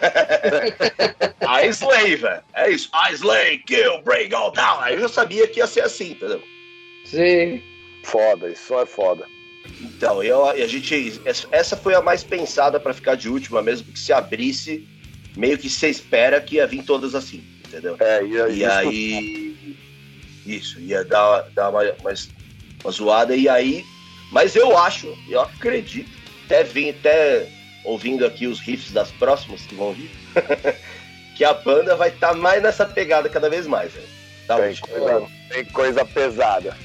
[1.47, 2.41] I slay, velho.
[2.55, 2.89] É isso.
[3.09, 4.79] I slay, kill, bring all down.
[4.81, 6.41] Aí eu já sabia que ia ser assim, entendeu?
[7.05, 7.61] Sim.
[8.05, 9.25] Foda, isso é foda.
[9.81, 11.21] Então, eu, a gente.
[11.51, 14.85] essa- foi a mais pensada pra ficar de última mesmo, porque se abrisse,
[15.35, 17.95] meio que você espera que ia vir todas assim, entendeu?
[17.99, 19.55] É, e, E aí.
[20.45, 22.13] Isso, ia dar, dar uma, uma,
[22.83, 23.83] uma zoada, e aí.
[24.31, 26.09] Mas eu acho, eu acredito,
[26.45, 27.47] até vim, até
[27.85, 30.09] ouvindo aqui os riffs das próximas que vão vir,
[31.37, 33.93] que a banda vai estar mais nessa pegada cada vez mais.
[33.93, 34.01] Né?
[34.47, 36.75] Tá tem, coisa, tem coisa pesada.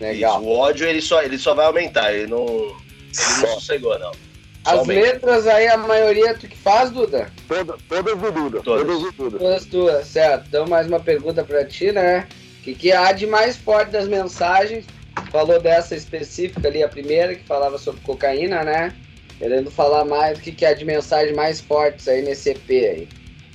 [0.00, 0.40] Legal.
[0.40, 4.12] Isso, o ódio ele só, ele só vai aumentar, ele não, ele não sossegou, não.
[4.12, 5.00] Só As aumenta.
[5.00, 7.30] letras aí, a maioria tu que faz, Duda?
[7.46, 8.60] Toda, todas do Duda.
[8.62, 8.86] Todas.
[8.86, 9.38] Todas do Duda.
[9.38, 10.46] Todas tuas, certo.
[10.48, 12.26] Então, mais uma pergunta pra ti, né?
[12.60, 14.86] O que, que há de mais forte das mensagens?
[15.30, 18.94] Falou dessa específica ali, a primeira, que falava sobre cocaína, né?
[19.38, 23.08] Querendo falar mais, o que, que há de mensagem mais fortes aí nesse EP aí?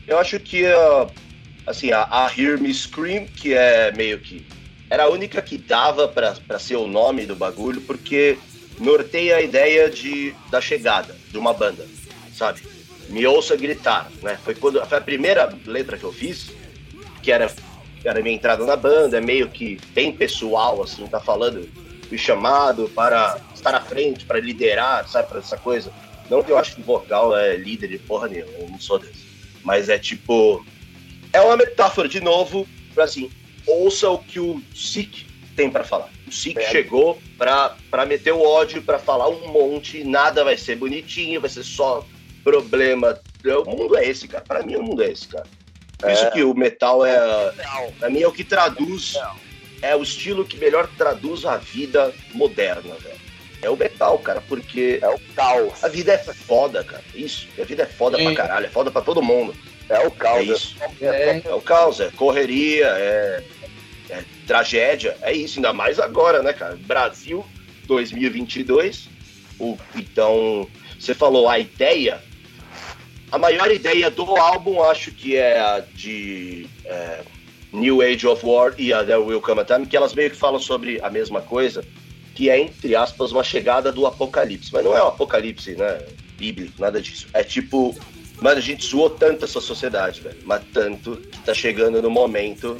[0.08, 1.08] Eu acho que a,
[1.66, 4.46] assim, a, a Hear Me Scream, que é meio que.
[4.90, 8.38] Era a única que dava pra pra ser o nome do bagulho, porque
[8.80, 11.86] norteia a ideia de, da chegada de uma banda,
[12.34, 12.62] sabe?
[13.10, 14.40] Me ouça gritar, né?
[14.44, 16.52] Foi, quando, foi a primeira letra que eu fiz,
[17.22, 17.52] que era,
[18.04, 21.68] era minha entrada na banda, é meio que bem pessoal, assim, tá falando,
[22.08, 25.28] fui chamado para estar à frente, para liderar, sabe?
[25.28, 25.92] Para essa coisa.
[26.30, 29.28] Não que eu acho que vocal é líder de porra nenhuma, eu não sou desse.
[29.64, 30.66] Mas é tipo.
[31.34, 33.30] É uma metáfora, de novo, pra assim,
[33.70, 35.26] ouça o que o Sik
[35.56, 36.10] tem pra falar.
[36.28, 36.70] O Sik É.
[36.72, 41.50] chegou pra, pra meter o ódio, pra falar um monte, nada vai ser bonitinho, vai
[41.50, 42.06] ser só
[42.44, 43.20] problema.
[43.66, 44.44] O mundo é esse, cara.
[44.46, 45.46] Pra mim, o mundo é esse, cara.
[45.98, 46.32] Por isso É.
[46.32, 47.18] que o metal é.
[48.00, 49.16] Pra mim, é o que traduz.
[49.82, 53.20] É o estilo que melhor traduz a vida moderna, velho.
[53.62, 55.84] É o metal, cara, porque É o caos.
[55.84, 57.04] a vida é foda, cara.
[57.14, 57.48] Isso.
[57.60, 58.24] A vida é foda Sim.
[58.26, 58.66] pra caralho.
[58.66, 59.54] É foda pra todo mundo.
[59.90, 60.48] É o É caos.
[60.48, 60.76] isso.
[61.02, 63.59] É, É o caos, é correria, é, é
[64.50, 65.16] tragédia.
[65.22, 66.76] É isso, ainda mais agora, né, cara?
[66.88, 67.46] Brasil
[67.86, 69.08] 2022.
[69.60, 70.68] O, então,
[71.00, 72.20] você falou a ideia.
[73.32, 77.20] A maior ideia do álbum, acho que é a de é,
[77.72, 80.36] New Age of War e a There Will Come a Time, que elas meio que
[80.36, 81.86] falam sobre a mesma coisa,
[82.34, 84.74] que é, entre aspas, uma chegada do apocalipse.
[84.74, 86.02] Mas não é um apocalipse, né?
[86.40, 87.28] Bíblico, nada disso.
[87.34, 87.96] É tipo,
[88.42, 90.40] mano, a gente zoou tanto essa sociedade, velho.
[90.44, 92.80] Mas tanto que tá chegando no momento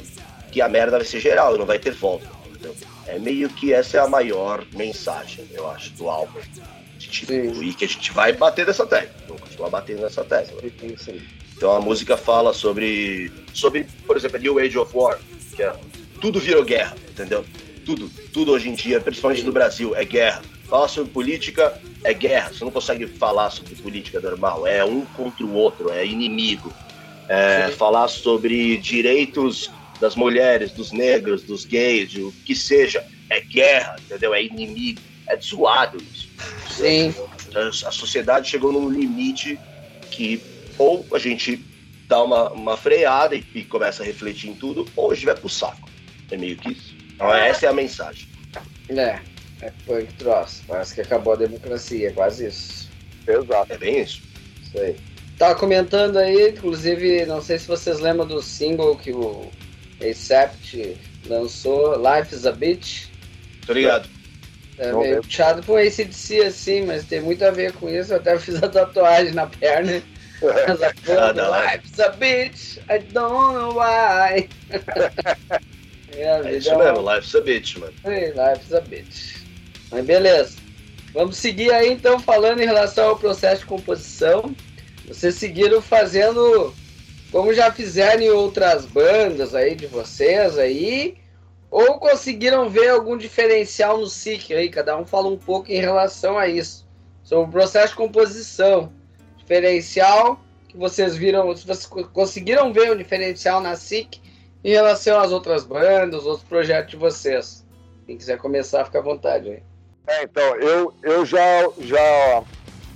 [0.50, 2.26] que a merda vai ser geral, não vai ter volta.
[2.48, 2.74] entendeu?
[3.06, 6.40] É meio que essa é a maior mensagem, eu acho, do álbum.
[6.98, 9.10] Tipo, e que a gente vai bater nessa tecla.
[9.26, 10.60] Vamos continuar batendo nessa tecla.
[10.60, 11.20] sim, sim.
[11.56, 15.18] Então a música fala sobre, sobre, por exemplo, a New Age of War,
[15.54, 15.72] que é
[16.20, 17.44] tudo virou guerra, entendeu?
[17.84, 20.42] Tudo, tudo hoje em dia, principalmente no Brasil, é guerra.
[20.68, 22.52] Fala sobre política, é guerra.
[22.52, 26.72] Você não consegue falar sobre política normal, é um contra o outro, é inimigo.
[27.28, 29.70] É, falar sobre direitos
[30.00, 34.34] das mulheres, dos negros, dos gays, o que seja, é guerra, entendeu?
[34.34, 36.28] É inimigo, é zoado isso.
[36.70, 37.14] Sim.
[37.54, 39.58] A a sociedade chegou num limite
[40.10, 40.42] que
[40.78, 41.62] ou a gente
[42.08, 45.36] dá uma, uma freada e, e começa a refletir em tudo, ou a gente vai
[45.36, 45.88] pro saco.
[46.30, 46.94] É meio que isso.
[47.14, 48.28] Então essa é a mensagem.
[48.88, 49.18] É,
[49.60, 50.62] é punk troço.
[50.66, 52.90] Parece que acabou a democracia, é quase isso.
[53.28, 53.72] Exato.
[53.72, 54.22] É bem isso.
[54.62, 54.96] Isso aí.
[55.38, 59.50] Tava comentando aí, inclusive, não sei se vocês lembram do single que o
[60.02, 60.96] Acept
[61.26, 63.06] lançou, Life is a Bitch.
[63.66, 64.08] Tô ligado.
[64.78, 68.12] É meio puxado com ACDC assim, mas tem muito a ver com isso.
[68.12, 70.02] Eu até fiz a tatuagem na perna.
[70.42, 71.72] Essa porra Ah, do hora.
[71.74, 74.48] Life's a bitch, I don't know why.
[76.16, 77.92] é, É vida isso é uma- mesmo, life's a bitch, mano.
[78.06, 79.36] Hey, life's a bitch.
[79.90, 80.56] Mas beleza.
[81.12, 84.54] Vamos seguir aí então falando em relação ao processo de composição.
[85.06, 86.72] Vocês seguiram fazendo
[87.30, 91.16] como já fizeram em outras bandas aí de vocês aí,
[91.70, 94.68] ou conseguiram ver algum diferencial no SIC aí?
[94.68, 96.86] Cada um fala um pouco em relação a isso.
[97.22, 98.92] Sobre o processo de composição.
[99.38, 104.20] Diferencial que vocês viram, se vocês co- conseguiram ver o diferencial na SIC
[104.62, 107.64] Em relação às outras bandas, os outros projetos de vocês.
[108.06, 109.62] Quem quiser começar, fica à vontade aí.
[110.06, 112.42] É, então, eu, eu já, já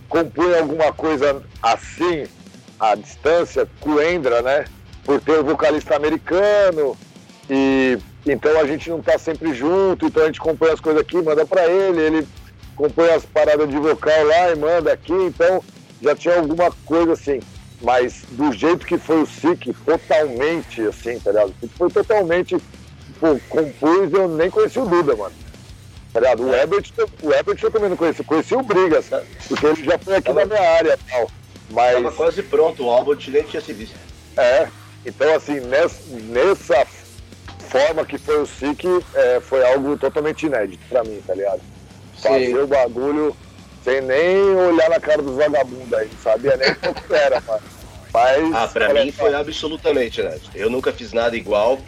[0.08, 2.24] compunha alguma coisa assim,
[2.92, 4.66] à distância, com o Endra, né?
[5.04, 6.96] Por ter o vocalista americano,
[7.48, 11.20] e então a gente não tá sempre junto, então a gente compõe as coisas aqui,
[11.20, 12.28] manda para ele, ele
[12.74, 15.62] compõe as paradas de vocal lá e manda aqui, então
[16.00, 17.40] já tinha alguma coisa assim.
[17.82, 21.54] Mas do jeito que foi o SIC, totalmente assim, tá ligado?
[21.76, 22.56] Foi totalmente,
[23.20, 25.34] pô, compus, eu nem conheci o Duda, mano.
[26.14, 26.44] Tá ligado?
[26.44, 26.92] O Ebert,
[27.22, 29.10] o Ebert eu também não conheci, conheci o Brigas,
[29.48, 31.30] porque ele já foi aqui Tava- na minha área e tal.
[31.70, 31.94] Mas.
[31.94, 33.96] Tava quase pronto o álbum, a gente nem tinha se visto.
[34.36, 34.68] É,
[35.06, 36.86] então assim, nessa, nessa
[37.68, 38.84] forma que foi o SIC,
[39.14, 41.60] é, foi algo totalmente inédito pra mim, tá ligado?
[42.20, 43.36] Fazer o bagulho
[43.84, 47.62] sem nem olhar na cara dos vagabundos aí, não sabia nem o que era, mano.
[48.12, 48.54] Mas.
[48.54, 50.38] Ah, pra mim foi absolutamente, né?
[50.54, 51.80] Eu nunca fiz nada igual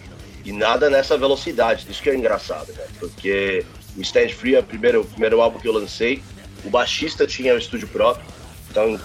[0.45, 1.87] e nada nessa velocidade.
[1.89, 2.85] Isso que é engraçado, né?
[2.99, 3.65] Porque
[3.97, 6.23] o Stand Free é o primeiro, o primeiro álbum que eu lancei.
[6.65, 8.27] O baixista tinha o estúdio próprio,
[8.71, 8.99] então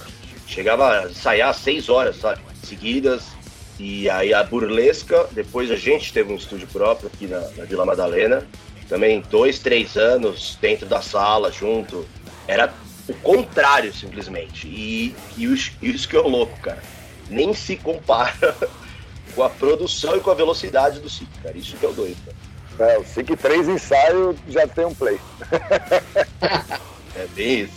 [0.52, 2.41] chegava a ensaiar seis horas, sabe?
[2.64, 3.32] Seguidas.
[3.80, 7.86] E aí a Burlesca, depois a gente teve um estúdio próprio aqui na, na Vila
[7.86, 8.45] Madalena.
[8.88, 12.06] Também dois, três anos dentro da sala, junto.
[12.48, 12.73] Era
[13.07, 14.68] o contrário, simplesmente.
[14.68, 15.45] E, e
[15.82, 16.84] isso que é o louco, cara.
[17.30, 18.56] Nem se compara
[19.34, 21.57] com a produção e com a velocidade do Cic, cara.
[21.57, 22.91] Isso que é o doido, cara.
[22.91, 25.19] É, o SIC três ensaios já tem um play.
[27.14, 27.73] É bem isso.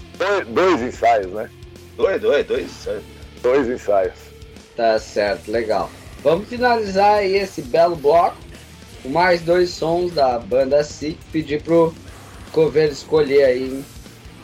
[0.46, 1.50] Dois ensaios, né?
[1.96, 2.88] Dois, dois, dois.
[3.42, 4.14] Dois ensaios.
[4.76, 5.90] Tá certo, legal.
[6.22, 8.36] Vamos finalizar aí esse belo bloco
[9.02, 11.18] com mais dois sons da banda SIC.
[11.30, 11.94] Pedir pro
[12.52, 13.84] Coveiro escolher aí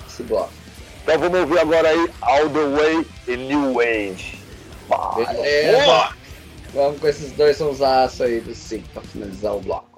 [0.07, 0.53] esse bloco.
[1.03, 4.39] Então vamos ouvir agora aí All the Way e New Age.
[4.89, 5.25] Vai.
[5.25, 6.15] Beleza.
[6.73, 9.90] Vamos com esses dois sonsaços aí do SIC pra finalizar o bloco.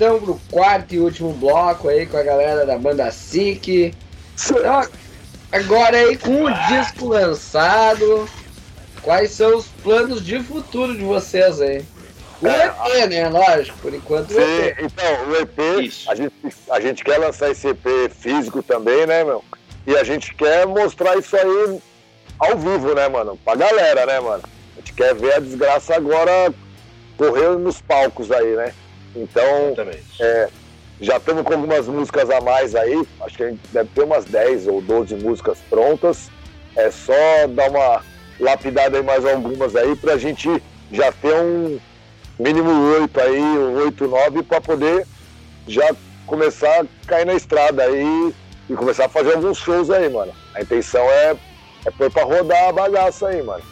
[0.00, 3.94] Então pro quarto e último bloco aí com a galera da banda SIC.
[4.48, 4.88] Então,
[5.52, 8.26] agora aí com o disco lançado,
[9.02, 11.84] quais são os planos de futuro de vocês aí?
[12.40, 13.28] O É, EP, né?
[13.28, 14.78] Lógico, por enquanto o Sim, EP.
[14.80, 16.10] então, o EP, Isso.
[16.10, 16.34] a gente,
[16.70, 19.44] a gente quer lançar esse EP físico também, né, meu?
[19.86, 21.78] E a gente quer mostrar isso aí
[22.38, 23.38] ao vivo, né, mano?
[23.44, 24.42] Pra galera, né, mano?
[24.74, 26.50] A gente quer ver a desgraça agora
[27.18, 28.72] correr nos palcos aí, né?
[29.14, 29.74] Então,
[30.20, 30.48] é,
[31.00, 33.06] já estamos com algumas músicas a mais aí.
[33.20, 36.30] Acho que a gente deve ter umas 10 ou 12 músicas prontas.
[36.76, 37.12] É só
[37.48, 38.02] dar uma
[38.38, 40.62] lapidada em mais algumas aí pra gente
[40.92, 41.78] já ter um
[42.38, 42.70] mínimo
[43.00, 45.06] 8 aí, um 8, 9, pra poder
[45.66, 45.94] já
[46.26, 48.34] começar a cair na estrada aí
[48.68, 50.32] e começar a fazer alguns shows aí, mano.
[50.54, 51.36] A intenção é,
[51.86, 53.62] é pôr pra rodar a bagaça aí, mano.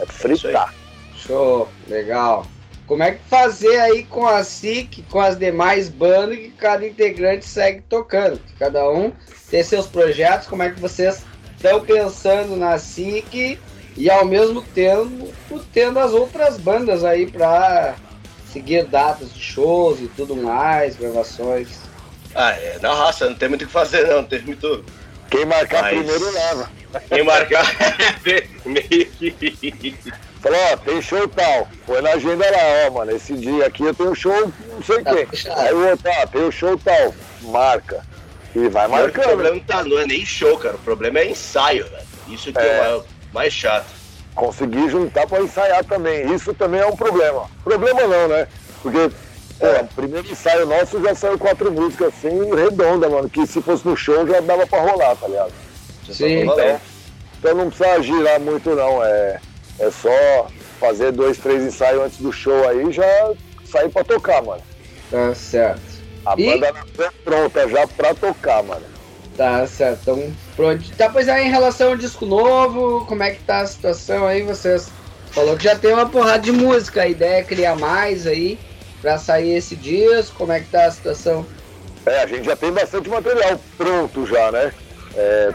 [0.00, 0.74] É fritar.
[1.14, 2.46] Show, legal.
[2.86, 7.44] Como é que fazer aí com a SIC, com as demais bandas que cada integrante
[7.44, 8.38] segue tocando?
[8.38, 9.12] Que Cada um
[9.50, 11.24] tem seus projetos, como é que vocês
[11.56, 13.58] estão pensando na SIC
[13.96, 15.28] e ao mesmo tempo
[15.72, 17.96] tendo as outras bandas aí pra
[18.52, 21.68] seguir datas de shows e tudo mais, gravações.
[22.34, 24.16] Ah, é, na raça, não tem muito o que fazer, não.
[24.16, 24.84] Não tem muito.
[25.30, 26.70] Quem marcar Mas- primeiro leva.
[27.08, 27.66] Quem marcar.
[28.64, 29.94] meio que.
[30.40, 31.66] Falou, ó, tem show tal.
[31.86, 33.10] Põe na agenda lá, ó, mano.
[33.12, 35.26] Esse dia aqui eu tenho show, não sei Tá quem.
[35.26, 35.60] fechado.
[35.60, 37.14] Aí o outro, ah, tem o show tal.
[37.42, 38.04] Marca.
[38.54, 39.24] E vai O marcando.
[39.24, 40.76] problema não, tá, não é nem show, cara.
[40.76, 42.06] O problema é ensaio, velho.
[42.28, 42.96] Isso que é, É.
[42.96, 43.86] o mais chato.
[44.34, 46.32] Conseguir juntar pra ensaiar também.
[46.34, 47.48] Isso também é um problema.
[47.64, 48.46] Problema não, né?
[48.82, 49.10] Porque,
[49.58, 49.80] pô, É.
[49.82, 53.28] o primeiro ensaio nosso já saiu quatro músicas assim, redonda, mano.
[53.28, 55.52] Que se fosse no show já dava pra rolar, tá ligado?
[56.10, 56.42] Sim.
[56.42, 56.80] Então,
[57.38, 59.02] Então não precisa girar muito não.
[59.04, 59.38] É,
[59.78, 60.46] é só
[60.80, 63.32] fazer dois, três ensaios antes do show aí e já
[63.64, 64.62] sair pra tocar, mano.
[65.10, 65.80] Tá certo.
[66.24, 68.84] A E- banda é pronta já pra tocar, mano.
[69.36, 70.00] Tá certo.
[70.02, 70.84] Então, pronto.
[70.96, 74.42] Tá, pois aí, em relação ao disco novo, como é que tá a situação aí?
[74.42, 74.88] Vocês
[75.30, 78.58] falou que já tem uma porrada de música, a ideia é criar mais aí
[79.02, 81.46] pra sair esse disco, como é que tá a situação?
[82.06, 84.72] É, a gente já tem bastante material pronto já, né?
[85.14, 85.52] É,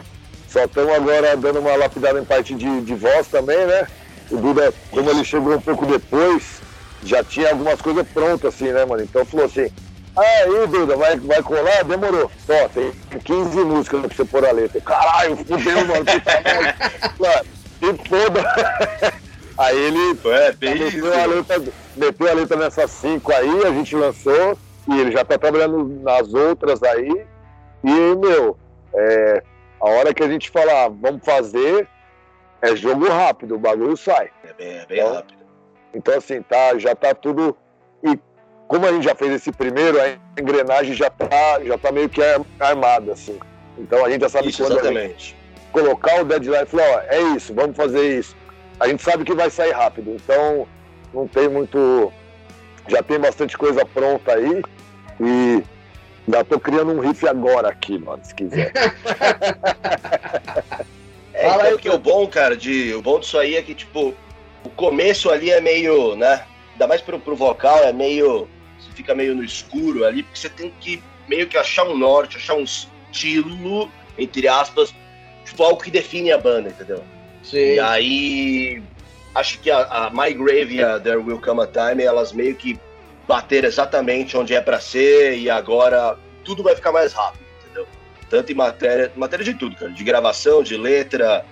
[0.47, 3.87] só estamos agora dando uma lapidada em parte de, de voz também, né?
[4.31, 6.61] O Duda, como ele chegou um pouco depois,
[7.03, 9.03] já tinha algumas coisas prontas, assim, né, mano?
[9.03, 9.69] Então falou assim,
[10.15, 11.83] ah, aí, Duda, vai, vai colar?
[11.83, 12.29] Demorou.
[12.49, 12.91] Ó, tem
[13.23, 14.81] 15 músicas pra você pôr a letra.
[14.81, 16.05] Caralho, fudeu, mano.
[16.05, 16.75] Merda.
[17.19, 17.45] Mano,
[17.79, 19.21] se foda.
[19.57, 21.61] Aí ele é meteu a, letra,
[21.95, 24.57] meteu a letra nessas cinco aí, a gente lançou,
[24.89, 27.25] e ele já tá trabalhando nas outras aí.
[27.83, 28.57] E, meu,
[28.93, 29.43] é,
[29.79, 31.87] a hora que a gente falar, vamos fazer,
[32.61, 34.29] é jogo rápido, o bagulho sai.
[34.43, 35.41] É bem, é bem Então, rápido.
[35.93, 37.55] Então, assim, tá, já tá tudo.
[38.03, 38.17] E
[38.67, 42.23] como a gente já fez esse primeiro, a engrenagem já tá, já tá meio que
[42.23, 43.37] ar- armada, assim.
[43.77, 45.37] Então a gente já sabe Isso, quando a gente exatamente.
[45.71, 48.35] colocar o deadline e falar, ó, é isso, vamos fazer isso.
[48.79, 50.67] A gente sabe que vai sair rápido, então
[51.13, 52.11] não tem muito.
[52.87, 54.61] Já tem bastante coisa pronta aí
[55.19, 55.63] e
[56.27, 58.71] já tô criando um riff agora aqui, mano, se quiser.
[61.41, 64.13] É, Fala então, porque o bom, cara, de, o bom disso aí é que, tipo,
[64.63, 66.45] o começo ali é meio, né?
[66.73, 68.47] Ainda mais pro, pro vocal, é meio.
[68.79, 72.37] Você fica meio no escuro ali, porque você tem que meio que achar um norte,
[72.37, 74.93] achar um estilo, entre aspas,
[75.43, 77.03] tipo, algo que define a banda, entendeu?
[77.43, 77.73] Sim.
[77.75, 78.83] E aí,
[79.33, 82.55] acho que a, a My Grave e a There Will Come a Time, elas meio
[82.55, 82.79] que
[83.27, 87.50] bateram exatamente onde é pra ser e agora tudo vai ficar mais rápido?
[88.31, 91.43] Tanto em matéria, matéria de tudo, cara, de gravação, de letra,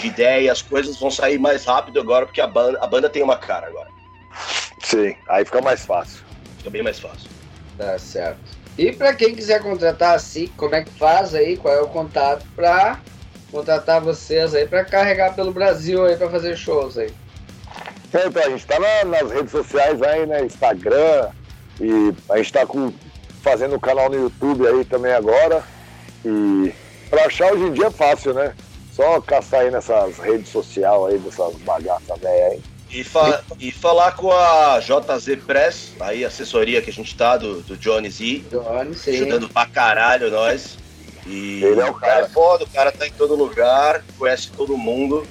[0.00, 3.22] de ideia, as coisas vão sair mais rápido agora porque a banda, a banda tem
[3.22, 3.88] uma cara agora.
[4.82, 6.24] Sim, aí fica mais fácil.
[6.58, 7.30] Fica bem mais fácil.
[7.78, 8.40] Tá certo.
[8.76, 11.56] E pra quem quiser contratar a SIC, como é que faz aí?
[11.56, 12.98] Qual é o contato pra
[13.52, 17.12] contratar vocês aí pra carregar pelo Brasil aí pra fazer shows aí?
[18.12, 20.44] É, Então, a gente tá na- nas redes sociais aí, né?
[20.44, 21.28] Instagram,
[21.80, 22.92] e a gente tá com,
[23.42, 25.62] fazendo um canal no YouTube aí também agora.
[26.26, 26.72] E
[27.08, 28.52] pra achar hoje em dia é fácil, né?
[28.92, 32.60] Só caçar aí nessas redes sociais aí, dessas bagaças velhas aí.
[32.90, 37.60] E, fa- e falar com a JZ Press, aí assessoria que a gente tá do,
[37.62, 39.10] do Johnny Z, Johnny, sim.
[39.16, 40.78] ajudando pra caralho nós.
[41.26, 42.20] E Ele é o cara.
[42.20, 45.26] é foda, o cara tá em todo lugar, conhece todo mundo.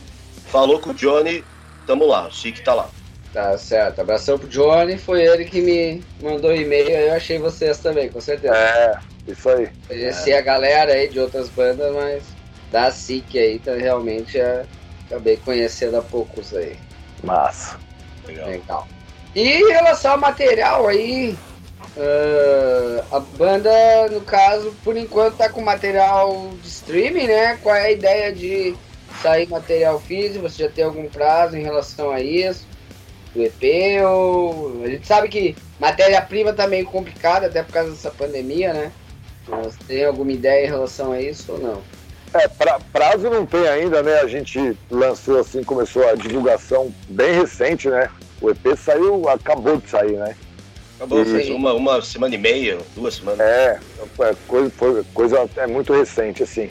[0.48, 1.44] Falou com o Johnny,
[1.88, 2.90] tamo lá, o Chique tá lá.
[3.34, 4.00] Tá certo.
[4.00, 8.20] Abração pro Johnny, foi ele que me mandou e-mail, aí eu achei vocês também, com
[8.22, 8.54] certeza.
[8.56, 9.69] É, isso aí.
[9.88, 12.23] Conheci a galera aí de outras bandas, mas
[12.72, 14.65] da SIC aí, tá, realmente é,
[15.06, 16.77] acabei conhecendo há poucos aí.
[17.23, 17.77] Massa.
[18.27, 18.47] Legal.
[18.47, 18.88] Legal.
[19.34, 21.38] E em relação ao material aí,
[21.97, 23.72] ah, a banda,
[24.11, 27.57] no caso, por enquanto tá com material de streaming, né?
[27.61, 28.76] Qual é a ideia de
[29.22, 30.49] sair material físico?
[30.49, 32.68] Você já tem algum prazo em relação a isso?
[33.34, 34.84] Do EP ou...
[34.84, 38.91] A gente sabe que matéria-prima tá meio complicada, até por causa dessa pandemia, né?
[39.48, 41.82] Mas tem alguma ideia em relação a isso ou não?
[42.34, 44.20] É, pra, prazo não tem ainda, né?
[44.20, 48.10] A gente lançou assim, começou a divulgação bem recente, né?
[48.42, 50.36] O EP saiu, acabou de sair, né?
[50.98, 51.32] Acabou, Sim.
[51.32, 53.40] faz uma, uma semana e meia, duas semanas.
[53.40, 53.80] É,
[54.20, 56.70] é coisa, foi, coisa é muito recente, assim.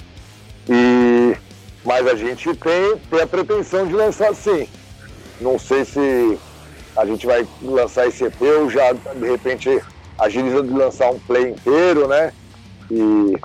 [0.69, 1.37] E,
[1.85, 4.69] mas a gente tem, tem a pretensão de lançar sim.
[5.41, 6.39] Não sei se
[6.97, 9.83] a gente vai lançar esse EP ou já, de repente,
[10.19, 12.33] agiliza de lançar um play inteiro, né?
[12.90, 13.36] E,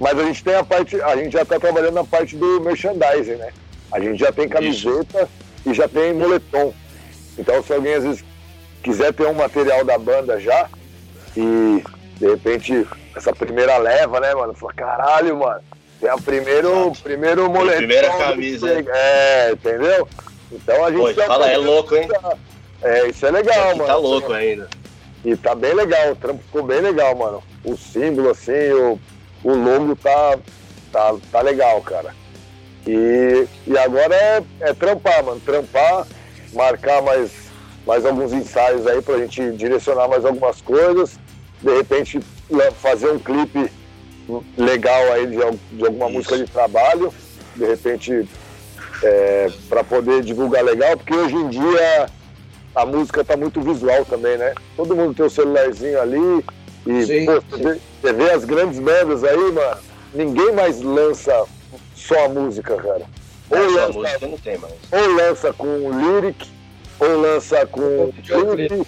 [0.00, 3.36] mas a gente tem a parte, a gente já está trabalhando na parte do merchandising,
[3.36, 3.52] né?
[3.90, 5.28] A gente já tem camiseta
[5.64, 6.74] e já tem moletom.
[7.38, 8.24] Então se alguém às vezes
[8.82, 10.68] quiser ter um material da banda já
[11.36, 11.82] e
[12.16, 14.54] de repente essa primeira leva, né, mano?
[14.54, 15.60] Fala, caralho, mano,
[16.00, 17.02] tem a primeiro, Exato.
[17.02, 17.78] primeiro moletom.
[17.78, 18.68] primeira do camisa.
[18.70, 20.08] É, entendeu?
[20.50, 22.08] Então a gente Pô, fala, tá é louco, hein?
[22.82, 23.86] É, isso é legal, Aqui mano.
[23.86, 24.68] tá louco ainda.
[25.24, 27.42] E tá bem legal, o trampo ficou bem legal, mano.
[27.64, 28.98] O símbolo, assim, o,
[29.42, 30.38] o logo tá,
[30.92, 32.14] tá, tá legal, cara.
[32.86, 35.40] E, e agora é, é trampar, mano.
[35.40, 36.06] Trampar,
[36.52, 37.32] marcar mais,
[37.86, 41.18] mais alguns ensaios aí pra gente direcionar mais algumas coisas.
[41.60, 42.20] De repente,
[42.80, 43.70] fazer um clipe
[44.56, 45.36] legal aí de,
[45.76, 46.14] de alguma Isso.
[46.14, 47.12] música de trabalho.
[47.56, 48.28] De repente,
[49.02, 52.08] é, para poder divulgar legal, porque hoje em dia
[52.78, 54.54] a música tá muito visual também, né?
[54.76, 56.44] Todo mundo tem o celularzinho ali
[56.86, 57.46] e Sim, pô, sim.
[57.50, 59.76] você, vê, você vê as grandes bandas aí, mano,
[60.14, 61.44] ninguém mais lança
[61.96, 63.02] só a música, cara.
[63.50, 64.74] Ou Essa lança, música não tem mais.
[64.92, 66.48] ou lança com lyric,
[67.00, 68.86] ou lança com clipe.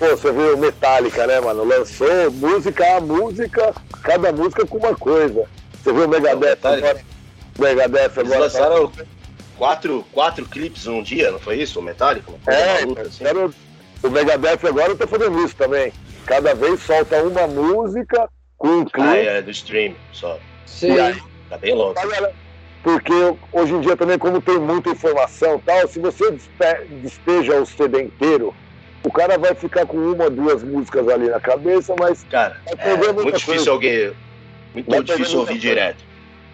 [0.00, 1.64] Pô, você vê o Metallica, né, mano?
[1.64, 5.44] Lançou música a música, cada música com uma coisa.
[5.82, 7.00] Você vê o Megadeth agora.
[7.56, 8.38] O Megadeth Eles agora.
[8.40, 8.92] lançaram
[9.58, 11.80] quatro, quatro clipes num dia, não foi isso?
[11.80, 12.32] O Metallica?
[12.46, 13.24] É, maluca, assim.
[13.24, 13.52] quero-
[14.02, 15.92] o Megadeth agora tá fazendo isso também.
[16.24, 19.08] Cada vez solta uma música com um clipe.
[19.08, 20.38] Ah, é, do stream só.
[20.66, 20.92] Sim.
[20.94, 21.20] E aí?
[21.50, 22.00] Tá bem louco.
[22.00, 22.30] Olha,
[22.82, 23.12] Porque
[23.52, 27.66] hoje em dia também, como tem muita informação e tal, se você despe- despeja o
[27.66, 28.54] CD inteiro,
[29.04, 33.32] o cara vai ficar com uma, duas músicas ali na cabeça, mas Cara, é muito
[33.32, 33.70] difícil coisa.
[33.72, 34.12] alguém.
[34.74, 35.60] Muito difícil ouvir coisa.
[35.60, 36.04] direto.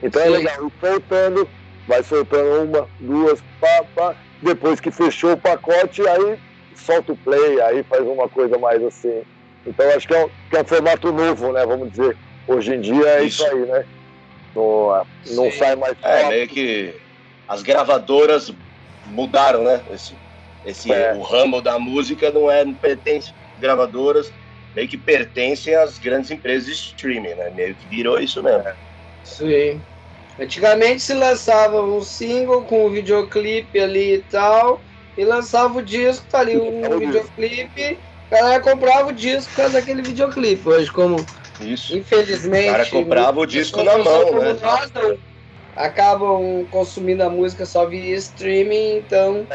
[0.02, 0.30] então é Sim.
[0.32, 0.54] legal.
[0.66, 1.48] Ir soltando,
[1.86, 4.14] vai soltando uma, duas, pá, pá.
[4.42, 6.38] Depois que fechou o pacote, aí
[6.74, 9.22] solta o play, aí faz uma coisa mais assim.
[9.66, 11.64] Então acho que é um, que é um formato novo, né?
[11.64, 12.16] Vamos dizer.
[12.46, 13.54] Hoje em dia é isso, Isso.
[13.54, 13.84] aí, né?
[14.54, 15.58] Não, não Sim.
[15.58, 16.94] sai mais É, meio que
[17.48, 18.52] as gravadoras
[19.06, 19.80] mudaram, né?
[19.90, 20.14] Esse,
[20.64, 21.14] esse, É.
[21.14, 24.30] O ramo da música não é não pertence às gravadoras,
[24.74, 27.50] meio que pertencem às grandes empresas de streaming, né?
[27.54, 28.64] Meio que virou isso mesmo.
[29.22, 29.80] Sim.
[30.38, 34.82] Antigamente se lançava um single com um videoclipe ali e tal,
[35.16, 36.98] e lançava o disco, tá ali um o disco.
[36.98, 38.00] videoclipe,
[38.30, 40.68] a galera comprava o disco por causa daquele videoclipe.
[40.68, 41.24] Hoje, como
[41.60, 41.96] Isso.
[41.96, 42.68] infelizmente.
[42.68, 44.58] O cara comprava o disco na mão, né?
[44.60, 45.18] nós não
[45.76, 49.46] acabam consumindo a música só via streaming, então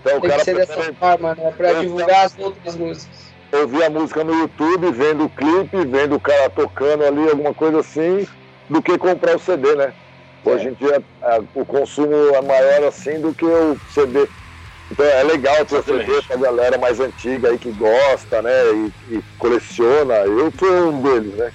[0.00, 1.52] Então o tem que ser dessa prefere forma, né?
[1.52, 3.32] Pra Eu- divulgar as outras músicas.
[3.54, 7.80] ouvir a música no YouTube, vendo o clipe, vendo o cara tocando ali, alguma coisa
[7.80, 8.26] assim,
[8.72, 9.92] do que comprar o CD, né?
[10.44, 14.26] Hoje em dia a- o consumo é maior assim do que o CD.
[14.90, 16.26] Então é legal ter o CD Exatamente.
[16.28, 18.50] pra galera mais antiga aí que gosta, né?
[18.72, 20.14] E, e coleciona.
[20.16, 21.52] Eu sou um deles, né?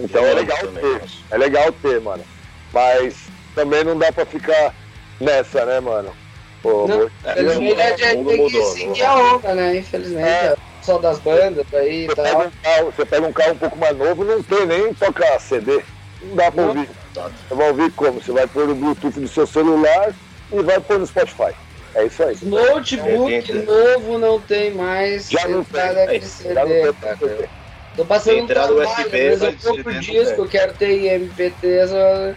[0.00, 1.00] Então é Eu legal também ter.
[1.30, 2.24] É legal ter, mano.
[2.72, 3.16] Mas
[3.54, 4.74] também não dá pra ficar
[5.20, 6.14] nessa, né, mano?
[6.62, 9.54] Pô, Não, amor, É, Infelizmente a o gente mundo tem que mudou, seguir a onda,
[9.54, 9.76] né?
[9.76, 10.56] Infelizmente, É.
[10.80, 12.46] só das bandas aí e Você pega, tal.
[12.46, 15.82] um carro, você pega um carro um pouco mais novo, não tem nem tocar CD.
[16.22, 16.88] Não dá pra ouvir.
[17.14, 18.20] Você vai ouvir como?
[18.22, 20.12] Você vai pôr o Bluetooth do seu celular
[20.52, 21.52] e vai pôr no Spotify.
[21.94, 22.36] É isso aí.
[22.42, 23.52] Notebook Entendi.
[23.64, 26.20] novo não tem mais Já não entrada tem.
[26.20, 27.16] de Já não CD, tem cara.
[27.16, 27.48] CD.
[27.96, 30.38] Tô passando um trabalho, USB, eu mas compro CD não disco, tem.
[30.44, 32.34] eu quero ter em MP3, eu,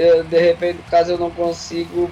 [0.00, 2.08] eu, de repente, caso eu não consigo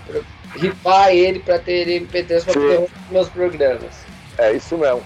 [0.57, 2.61] ripar ele pra ter ele em MP3 pra Sim.
[2.61, 3.91] poder ouvir meus programas.
[4.39, 5.03] É isso mesmo.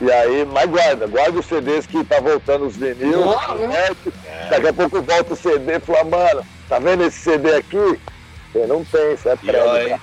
[0.00, 3.24] E aí, mas guarda, guarda os CDs que tá voltando os vinil.
[3.24, 3.96] Né?
[4.50, 7.98] Daqui a pouco volta o CD e fala, mano, tá vendo esse CD aqui?
[8.52, 9.68] Você não tem, isso é prego.
[9.68, 10.00] olha,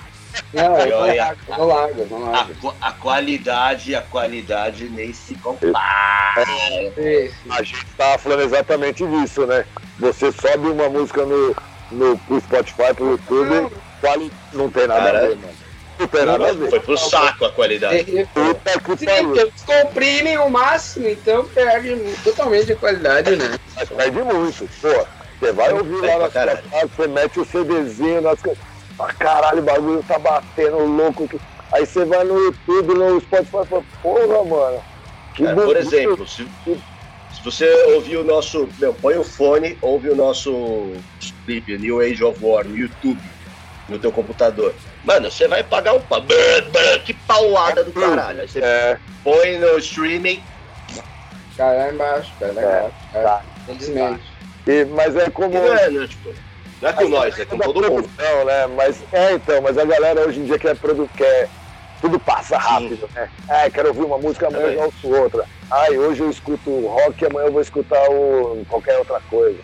[0.52, 1.14] Não, eu não olha.
[1.24, 2.54] largo, eu não largo, eu não a, largo.
[2.60, 5.74] qu- a qualidade, a qualidade nem se compara.
[6.96, 7.34] Isso.
[7.50, 9.64] A gente tava falando exatamente disso, né?
[10.00, 11.54] Você sobe uma música no,
[11.92, 14.32] no pro Spotify, pro YouTube, quali...
[14.52, 15.63] não tem nada Cara, a ver, mano.
[16.70, 18.04] Foi pro saco a qualidade.
[18.32, 19.36] Puta que pariu.
[19.36, 23.58] eles comprimem o máximo, então perde totalmente a qualidade, né?
[23.76, 24.68] Mas perde muito.
[24.80, 25.06] Pô,
[25.40, 26.62] você vai ouvir lá na sua casa,
[26.96, 28.62] você mete o CDzinho nas coisas.
[28.98, 31.24] Ah, caralho, o bagulho tá batendo louco.
[31.24, 31.40] aqui.
[31.72, 34.84] Aí você vai no YouTube, no Spotify e fala, porra, mano.
[35.34, 38.68] Que Cara, por exemplo, se, se você ouvir o nosso.
[38.78, 40.92] Meu, põe o fone, ouve o nosso
[41.44, 43.20] clipe New Age of War no YouTube,
[43.88, 44.74] no teu computador.
[45.04, 46.22] Mano, você vai pagar um pau.
[47.04, 48.40] Que paulada do caralho.
[48.40, 50.42] Aí você É, põe no streaming.
[51.56, 53.42] Cai lá embaixo, lá É, tá.
[53.66, 54.22] Felizmente.
[54.66, 55.50] e- mas é como.
[55.50, 56.34] Que não é, né, tipo,
[56.82, 58.02] não é com nós, é com todo mundo.
[58.08, 58.66] produção, né?
[58.68, 61.48] Mas, é, então, mas a galera hoje em dia quer, produ quer
[62.00, 63.28] tudo passa rápido, né?
[63.48, 65.44] Ah, quero ouvir uma música, amanhã eu ouço outra.
[65.70, 69.58] Ai, hoje eu escuto rock, amanhã eu vou escutar o, qualquer outra coisa.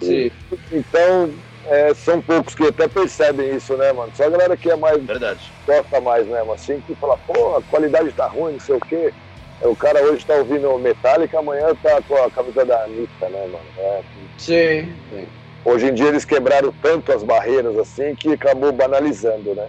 [0.00, 0.30] Sim.
[0.72, 1.30] Então,
[1.66, 4.12] é, são poucos que até percebem isso, né, mano?
[4.14, 5.52] Só a galera que é mais, Verdade.
[5.66, 6.52] gosta mais, né, mano?
[6.52, 9.12] Assim, que fala, pô, a qualidade tá ruim, não sei o quê.
[9.60, 13.46] É, O cara hoje tá ouvindo Metallica, amanhã tá com a camisa da Anitta, né,
[13.46, 13.70] mano?
[13.76, 14.02] É,
[14.38, 14.96] Sim.
[15.10, 15.28] sim.
[15.64, 19.66] hoje em dia eles quebraram tanto as barreiras assim que acabou banalizando, né?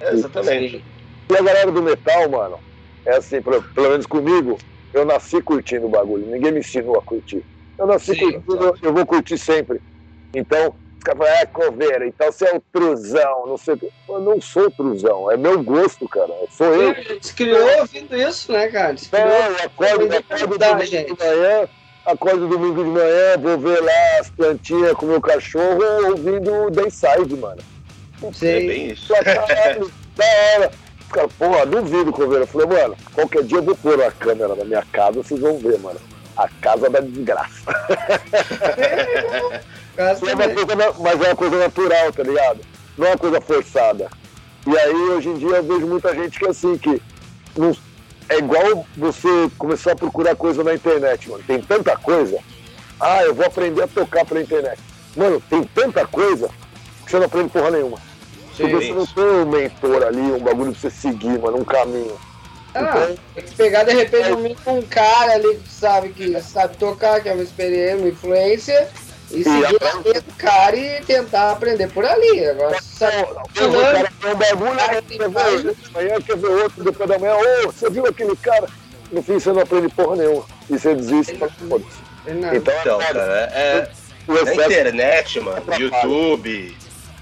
[0.00, 0.76] É, exatamente.
[0.78, 0.84] Sim.
[1.30, 2.58] E a galera do metal, mano,
[3.06, 4.58] é assim, pelo, pelo menos comigo,
[4.92, 6.26] eu nasci curtindo o bagulho.
[6.26, 7.42] Ninguém me ensinou a curtir.
[7.78, 9.80] Eu nasci Sim, curtindo, eu, eu vou curtir sempre.
[10.34, 13.90] Então, os caras falam, é coveira, então você é o truzão, não sei o quê.
[14.08, 16.32] Eu não sou truzão, é meu gosto, cara.
[16.50, 16.90] Sou eu.
[16.92, 18.96] A gente criou ouvindo isso, né, cara?
[18.96, 20.08] Se criou- É, eu acordo,
[20.58, 21.12] domingo gente.
[21.12, 21.68] de manhã,
[22.06, 25.80] acordo domingo de manhã, vou ver lá as plantinhas com o meu cachorro
[26.10, 27.60] ouvindo Dayside, mano.
[28.22, 28.66] É Sim.
[28.68, 29.08] bem isso.
[29.08, 30.70] Pô, caralho, da hora.
[31.00, 32.44] Os caras, porra, duvido, Coveira.
[32.44, 35.58] Eu falei, mano, qualquer dia eu vou pôr uma câmera na minha casa, vocês vão
[35.58, 35.98] ver, mano.
[36.36, 37.64] A casa da desgraça.
[39.96, 42.60] É uma coisa mas é uma coisa natural, tá ligado?
[42.96, 44.08] Não é uma coisa forçada.
[44.66, 47.02] E aí, hoje em dia, eu vejo muita gente que, assim, que
[47.56, 47.76] não-
[48.28, 49.28] é igual você
[49.58, 51.42] começar a procurar coisa na internet, mano.
[51.46, 52.38] Tem tanta coisa.
[53.00, 54.78] Ah, eu vou aprender a tocar pela internet.
[55.16, 56.48] Mano, tem tanta coisa
[57.04, 57.98] que você não aprende porra nenhuma.
[58.56, 62.16] Porque você não tem um mentor ali, um bagulho pra você seguir, mano, um caminho.
[62.74, 67.20] Ah, tem que pegar de repente um, um cara ali que sabe que sabe tocar,
[67.20, 68.88] que é uma experiência, uma influência,
[69.32, 72.46] e seguir a linha do cara e tentar aprender por ali.
[72.46, 77.34] Agora, o fulano, cara tem um bagulho, tem quer ver outro depois da manhã.
[77.36, 78.68] Ô, você viu aquele cara?
[79.10, 80.44] No fim, você não aprende porra nenhuma.
[80.70, 81.36] E você desiste.
[81.36, 82.54] "Foda-se." não.
[82.54, 83.22] Então, Então, é cara,
[83.52, 83.90] é,
[84.28, 85.82] o Na excesso internet, mano, Atrapalha.
[85.84, 86.76] YouTube,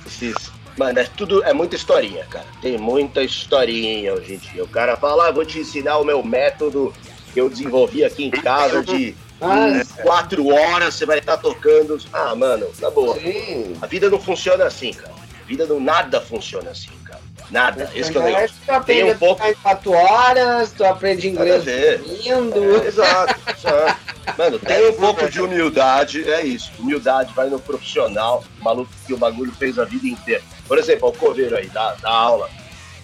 [0.07, 0.35] esses.
[0.77, 1.45] Mano, é tudo.
[1.45, 2.47] É muita historinha, cara.
[2.63, 4.65] Tem muita historinha hoje em dia.
[4.65, 6.93] O cara fala, ah, vou te ensinar o meu método
[7.33, 11.99] que eu desenvolvi aqui em casa de Mas, quatro horas, você vai estar tocando.
[12.13, 13.19] Ah, mano, na boa.
[13.19, 13.75] sim.
[13.81, 15.15] A vida não funciona assim, cara.
[15.43, 17.21] A vida não nada funciona assim, cara.
[17.51, 17.91] Nada.
[17.95, 18.57] Esse que é o negócio.
[18.65, 22.83] tu aprende Tem um em quatro horas, tu aprende inglês lindo.
[22.83, 24.01] É, exato, exato.
[24.39, 26.71] Mano, tem um pouco de humildade, é isso.
[26.79, 30.43] Humildade vai no profissional, o maluco que o bagulho fez a vida inteira.
[30.69, 32.49] Por exemplo, o coveiro aí, da, da aula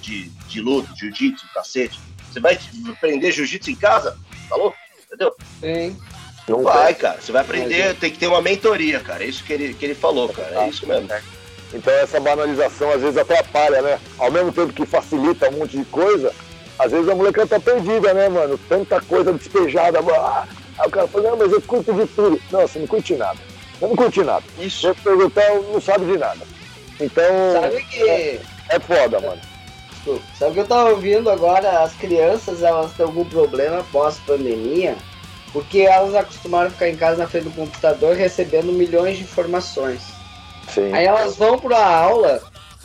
[0.01, 1.99] de, de luta, jiu-jitsu, cacete.
[2.31, 2.59] Você vai
[2.89, 4.17] aprender jiu-jitsu em casa?
[4.49, 4.77] Tá louco?
[5.07, 5.35] Entendeu?
[5.61, 5.97] Sim.
[6.49, 7.21] Não Vai, cara.
[7.21, 9.25] Você vai aprender, tem que ter uma mentoria, cara.
[9.25, 10.65] É isso que ele, que ele falou, cara.
[10.65, 11.09] É isso mesmo.
[11.75, 13.99] Então essa banalização às vezes atrapalha, né?
[14.19, 16.33] Ao mesmo tempo que facilita um monte de coisa,
[16.79, 18.59] às vezes a molecada tá perdida, né, mano?
[18.69, 19.99] Tanta coisa despejada.
[19.99, 20.47] ah,
[20.79, 22.41] Aí o cara fala, não, mas eu curto de tudo.
[22.53, 23.39] Não, você não curte nada.
[23.81, 24.45] Eu não curti nada.
[24.59, 24.83] Isso.
[24.83, 26.41] Você perguntar, não sabe de nada.
[27.01, 27.25] Então,
[27.61, 28.41] Sabe que.
[28.71, 29.41] é foda, mano.
[30.39, 31.83] Sabe o que eu tava ouvindo agora?
[31.83, 34.97] As crianças elas têm algum problema pós-pandemia,
[35.57, 40.03] porque elas acostumaram a ficar em casa na frente do computador recebendo milhões de informações.
[40.69, 40.93] Sim.
[40.93, 42.43] Aí elas vão para a aula,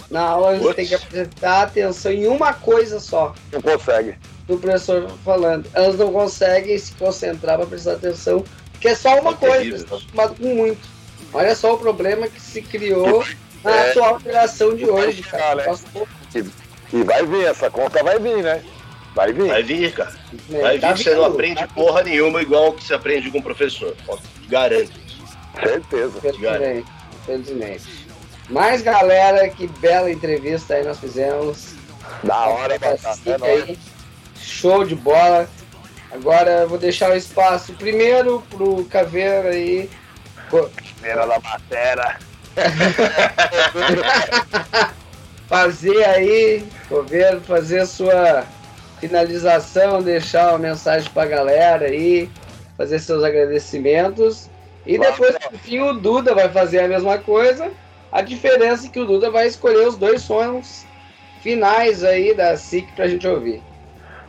[0.09, 4.15] na aula eles têm que prestar atenção em uma coisa só Não consegue.
[4.47, 5.67] do professor falando.
[5.73, 8.41] Elas não conseguem se concentrar para prestar atenção,
[8.71, 9.69] porque é só uma É coisa, terrível.
[9.71, 10.89] eles estão acostumados com muito.
[11.33, 13.21] Olha só o problema que se criou
[13.65, 13.89] na É.
[13.91, 15.65] atual geração de hoje, cara.
[15.65, 16.45] né?
[16.93, 18.63] E vai vir, essa conta vai vir, né?
[19.15, 19.47] Vai vir.
[19.47, 20.11] Vai vir, cara.
[20.49, 20.61] né?
[20.61, 21.73] Vai vir Tá que você não aprende tá vindo.
[21.75, 23.95] porra nenhuma igual que você aprende com o professor.
[24.47, 25.37] Garanto isso.
[25.61, 26.17] Certeza.
[26.17, 26.85] Infelizmente,
[27.21, 27.83] infelizmente.
[28.49, 31.73] Mas galera, que bela entrevista aí nós fizemos.
[32.23, 33.19] Da hora, batata.
[33.25, 33.77] É aí.
[34.41, 35.49] Show de bola.
[36.11, 39.89] Agora eu vou deixar o espaço primeiro pro Caveira aí.
[40.49, 42.17] Primeira da batera.
[45.47, 48.45] Fazer aí, Caveira, fazer a sua
[49.01, 52.29] finalização, deixar uma mensagem pra galera aí,
[52.77, 54.47] fazer seus agradecimentos.
[54.85, 55.11] E Claro.
[55.11, 57.71] depois, por fim, o Duda vai fazer a mesma coisa.
[58.11, 60.85] A diferença é que o Duda vai escolher os dois sons
[61.41, 63.61] finais aí da SIC pra gente ouvir.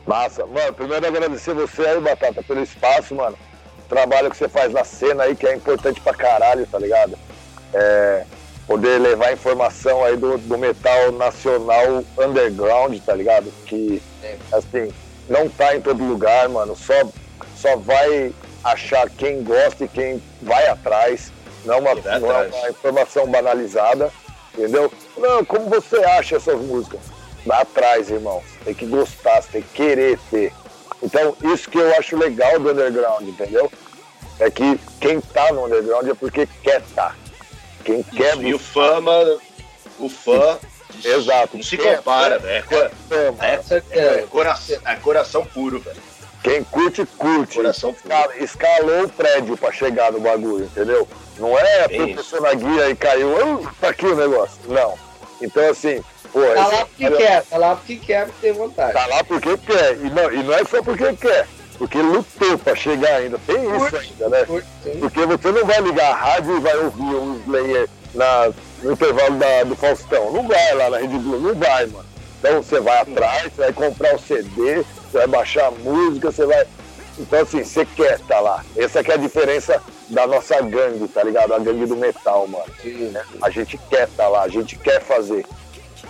[0.07, 0.47] Massa.
[0.47, 3.37] Mano, primeiro agradecer você aí, Batata, pelo espaço, mano.
[3.85, 7.17] O trabalho que você faz na cena aí, que é importante pra caralho, tá ligado?
[7.75, 8.25] É,
[8.67, 13.53] poder levar informação aí do, do metal nacional underground, tá ligado?
[13.67, 14.03] Que.
[14.53, 14.93] Assim,
[15.29, 16.77] não tá em todo lugar, mano.
[16.77, 16.95] Só,
[17.57, 18.33] só vai
[18.65, 21.33] achar quem gosta e quem vai atrás.
[21.65, 24.13] Não é uma, não é uma informação banalizada,
[24.53, 24.93] entendeu?
[25.17, 27.01] Não, como você acha essas músicas?
[27.47, 28.43] Vai atrás, irmão.
[28.65, 30.53] Tem que gostar, você tem que querer ter.
[31.03, 33.71] Então, isso que eu acho legal do underground, entendeu?
[34.39, 37.15] É que quem tá no underground é porque quer tá.
[37.85, 39.41] Quem quer E o fã, mano,
[39.99, 40.59] o fã
[41.05, 41.57] Exato.
[41.57, 42.57] não se compara, velho.
[42.59, 42.91] É, cor-
[43.41, 44.01] é, Com certeza.
[44.21, 45.97] é coração, é coração puro, velho.
[46.43, 47.57] Quem curte, curte.
[47.57, 48.05] Coração puro.
[48.15, 51.07] Escala- escalou o prédio pra chegar no bagulho, entendeu?
[51.39, 53.35] Não é Bem tropeçou na guia e caiu,
[53.65, 54.59] "Ah, tá aqui o negócio.
[54.67, 54.95] Não.
[55.41, 56.03] Então, assim,
[56.33, 58.93] pô, Tá esse- lá porque quer, tá lá porque quer, porque tem vontade.
[58.93, 59.97] Tá lá porque quer.
[59.99, 61.47] E não, e não é só porque quer,
[61.79, 63.39] porque lutou pra chegar ainda.
[63.47, 63.97] Tem isso Curte.
[63.97, 64.45] ainda, né?
[64.45, 64.67] Curte.
[65.01, 68.51] Porque você não vai ligar a rádio e vai ouvir um Slayer na,
[68.83, 70.33] no intervalo da- do Faustão.
[70.33, 72.05] Não vai lá na Rede Globo, não vai, mano.
[72.39, 74.77] Então você vai atrás, você vai comprar o CD,
[75.11, 76.67] você vai baixar a música, você vai.
[77.19, 78.65] Então assim, você quer estar lá.
[78.77, 81.55] Essa que é a diferença da nossa gangue, tá ligado?
[81.55, 82.65] A gangue do metal, mano.
[82.83, 83.15] Sim.
[83.41, 85.45] A gente quer estar lá, a gente quer fazer.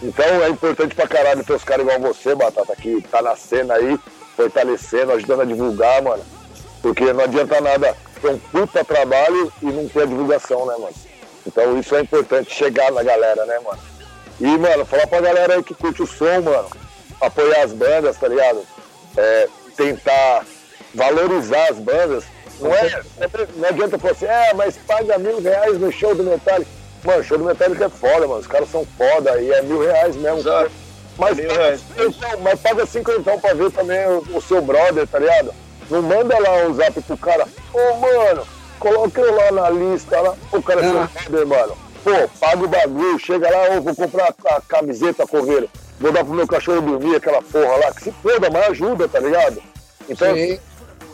[0.02, 3.74] Então é importante pra caralho ter os caras igual você, Batata, que tá na cena
[3.74, 3.98] aí,
[4.36, 6.22] fortalecendo, ajudando a divulgar, mano.
[6.80, 10.94] Porque não adianta nada ter um puta trabalho e não ter a divulgação, né, mano?
[11.46, 13.78] Então isso é importante, chegar na galera, né, mano?
[14.40, 16.68] E, mano, falar pra galera aí que curte o som, mano,
[17.20, 18.62] apoiar as bandas, tá ligado?
[19.16, 20.44] É, tentar
[20.94, 22.24] valorizar as bandas.
[22.60, 23.02] Não, é,
[23.56, 26.70] não adianta falar assim, é, mas paga mil reais no show do Metallica.
[27.04, 28.40] Mano, show do Metallica é foda, mano.
[28.40, 30.38] Os caras são foda e é mil reais mesmo.
[30.38, 30.70] Exato.
[31.18, 31.80] Mas, Mil paga reais.
[31.80, 35.52] cinquentão, mas paga cinquentão pra ver também o, o seu brother, tá ligado?
[35.90, 38.46] Não manda lá um zap pro cara, ô mano,
[38.82, 40.34] coloca eu lá na lista lá.
[40.52, 41.08] O cara é Ah.
[41.28, 41.76] brother, mano.
[42.04, 42.10] Pô,
[42.40, 46.34] paga o bagulho, chega lá, ô, vou comprar a, a camiseta coveiro, vou dar pro
[46.34, 49.62] meu cachorro dormir, aquela porra lá, que se foda, mas ajuda, tá ligado?
[50.08, 50.58] Então, Sim.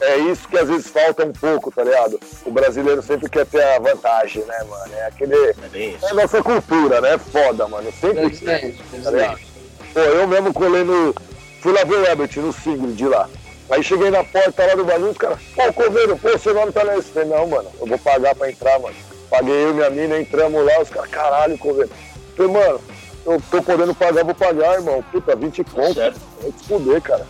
[0.01, 2.19] é isso que às vezes falta um pouco, tá ligado?
[2.47, 4.95] O brasileiro sempre quer ter a vantagem, né, mano?
[4.95, 5.35] É aquele.
[5.37, 5.55] É.
[6.03, 7.19] É a nossa cultura, né?
[7.19, 7.93] Foda, mano.
[8.01, 8.25] Sempre.
[8.25, 9.33] Infelizmente, Tá ligado?
[9.35, 9.49] infelizmente.
[9.93, 11.15] Pô, eu mesmo colei no.
[11.61, 13.29] Fui lá ver o Ebert no single de lá.
[13.71, 16.85] Aí cheguei na porta lá do bagulho, os caras, pô, Coveiro, pô, seu nome tá
[16.85, 17.11] nesse.
[17.11, 18.95] Falei, não, mano, eu vou pagar pra entrar, mano.
[19.29, 21.91] Paguei eu e minha mina, entramos lá, os caras, caralho, Coveiro.
[22.37, 22.81] Falei, mano,
[23.27, 25.05] eu tô podendo pagar, vou pagar, irmão.
[25.13, 25.95] Puta, 20 conto.
[25.95, 26.19] certo.
[26.41, 27.27] Vai se fuder, cara.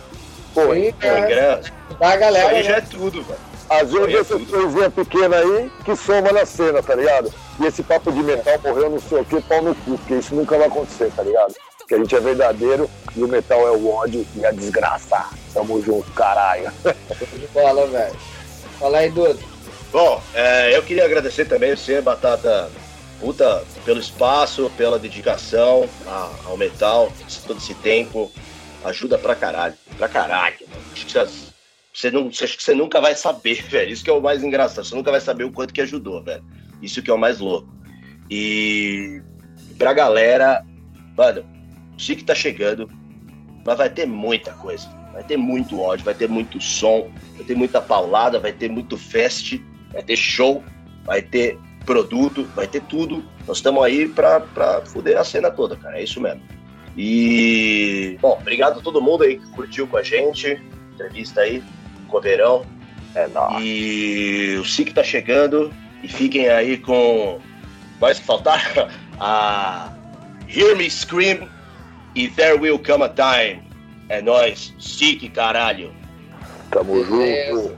[0.53, 1.61] Pô, Sim, É, é,
[1.99, 2.77] da Isso galera, aí já né?
[2.77, 3.39] é tudo, velho.
[3.69, 4.51] Às vezes é essas tudo.
[4.51, 7.31] coisinhas pequenas aí que soma na cena, tá ligado?
[7.59, 10.33] E esse papo de metal morreu não sei o que, pau no cu, porque isso
[10.33, 11.53] nunca vai acontecer, tá ligado?
[11.89, 15.25] Porque a gente é verdadeiro e o metal é o ódio e a desgraça.
[15.51, 16.71] Tamo junto, caralho.
[17.33, 18.15] De bola, velho.
[18.79, 19.39] Fala aí, Dudu.
[19.91, 22.69] Bom, é, eu queria agradecer também você, Batata,
[23.19, 27.11] puta, pelo espaço, pela dedicação a- ao metal,
[27.47, 28.31] todo esse tempo.
[28.83, 29.73] Ajuda pra caralho.
[29.97, 30.57] Pra caralho.
[30.69, 30.83] mano.
[30.93, 31.11] Que
[31.91, 33.91] você não, acho que você nunca vai saber, velho.
[33.91, 34.85] Isso que é o mais engraçado.
[34.85, 36.43] Você nunca vai saber o quanto que ajudou, velho.
[36.83, 37.67] Isso que é o mais louco.
[38.29, 39.23] E
[39.79, 40.63] pra galera,
[41.17, 41.43] mano,
[41.99, 42.89] o Chique tá chegando,
[43.65, 44.87] mas vai ter muita coisa.
[45.11, 48.97] Vai ter muito ódio, vai ter muito som, vai ter muita paulada, vai ter muito
[48.97, 49.59] fest,
[49.91, 50.63] vai ter show,
[51.03, 53.21] vai ter produto, vai ter tudo.
[53.45, 55.99] Nós estamos aí pra, pra fuder a cena toda, cara.
[55.99, 56.41] É isso mesmo.
[56.97, 60.61] E, bom, obrigado a todo mundo aí que curtiu com a gente.
[60.93, 61.61] Entrevista aí,
[62.07, 62.65] Coveirão.
[63.13, 63.61] É nóis.
[63.61, 65.73] E o SIC tá chegando.
[66.01, 67.41] E fiquem aí com.
[67.99, 68.63] Mais que faltar?
[69.19, 69.91] A
[70.47, 71.58] Hear Me Scream
[72.15, 73.61] e There Will Come a Time.
[74.09, 74.73] É nóis.
[74.79, 75.93] SIC, caralho.
[76.71, 77.77] Tamo junto.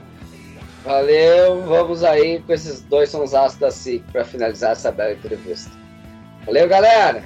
[0.84, 5.70] Valeu, vamos aí com esses dois sonsaços da SIC pra finalizar essa bela entrevista.
[6.44, 7.22] Valeu, galera!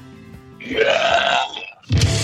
[0.60, 2.15] I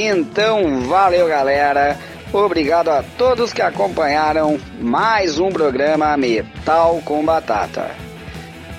[0.00, 1.98] então, valeu galera.
[2.32, 7.92] Obrigado a todos que acompanharam mais um programa Metal com Batata.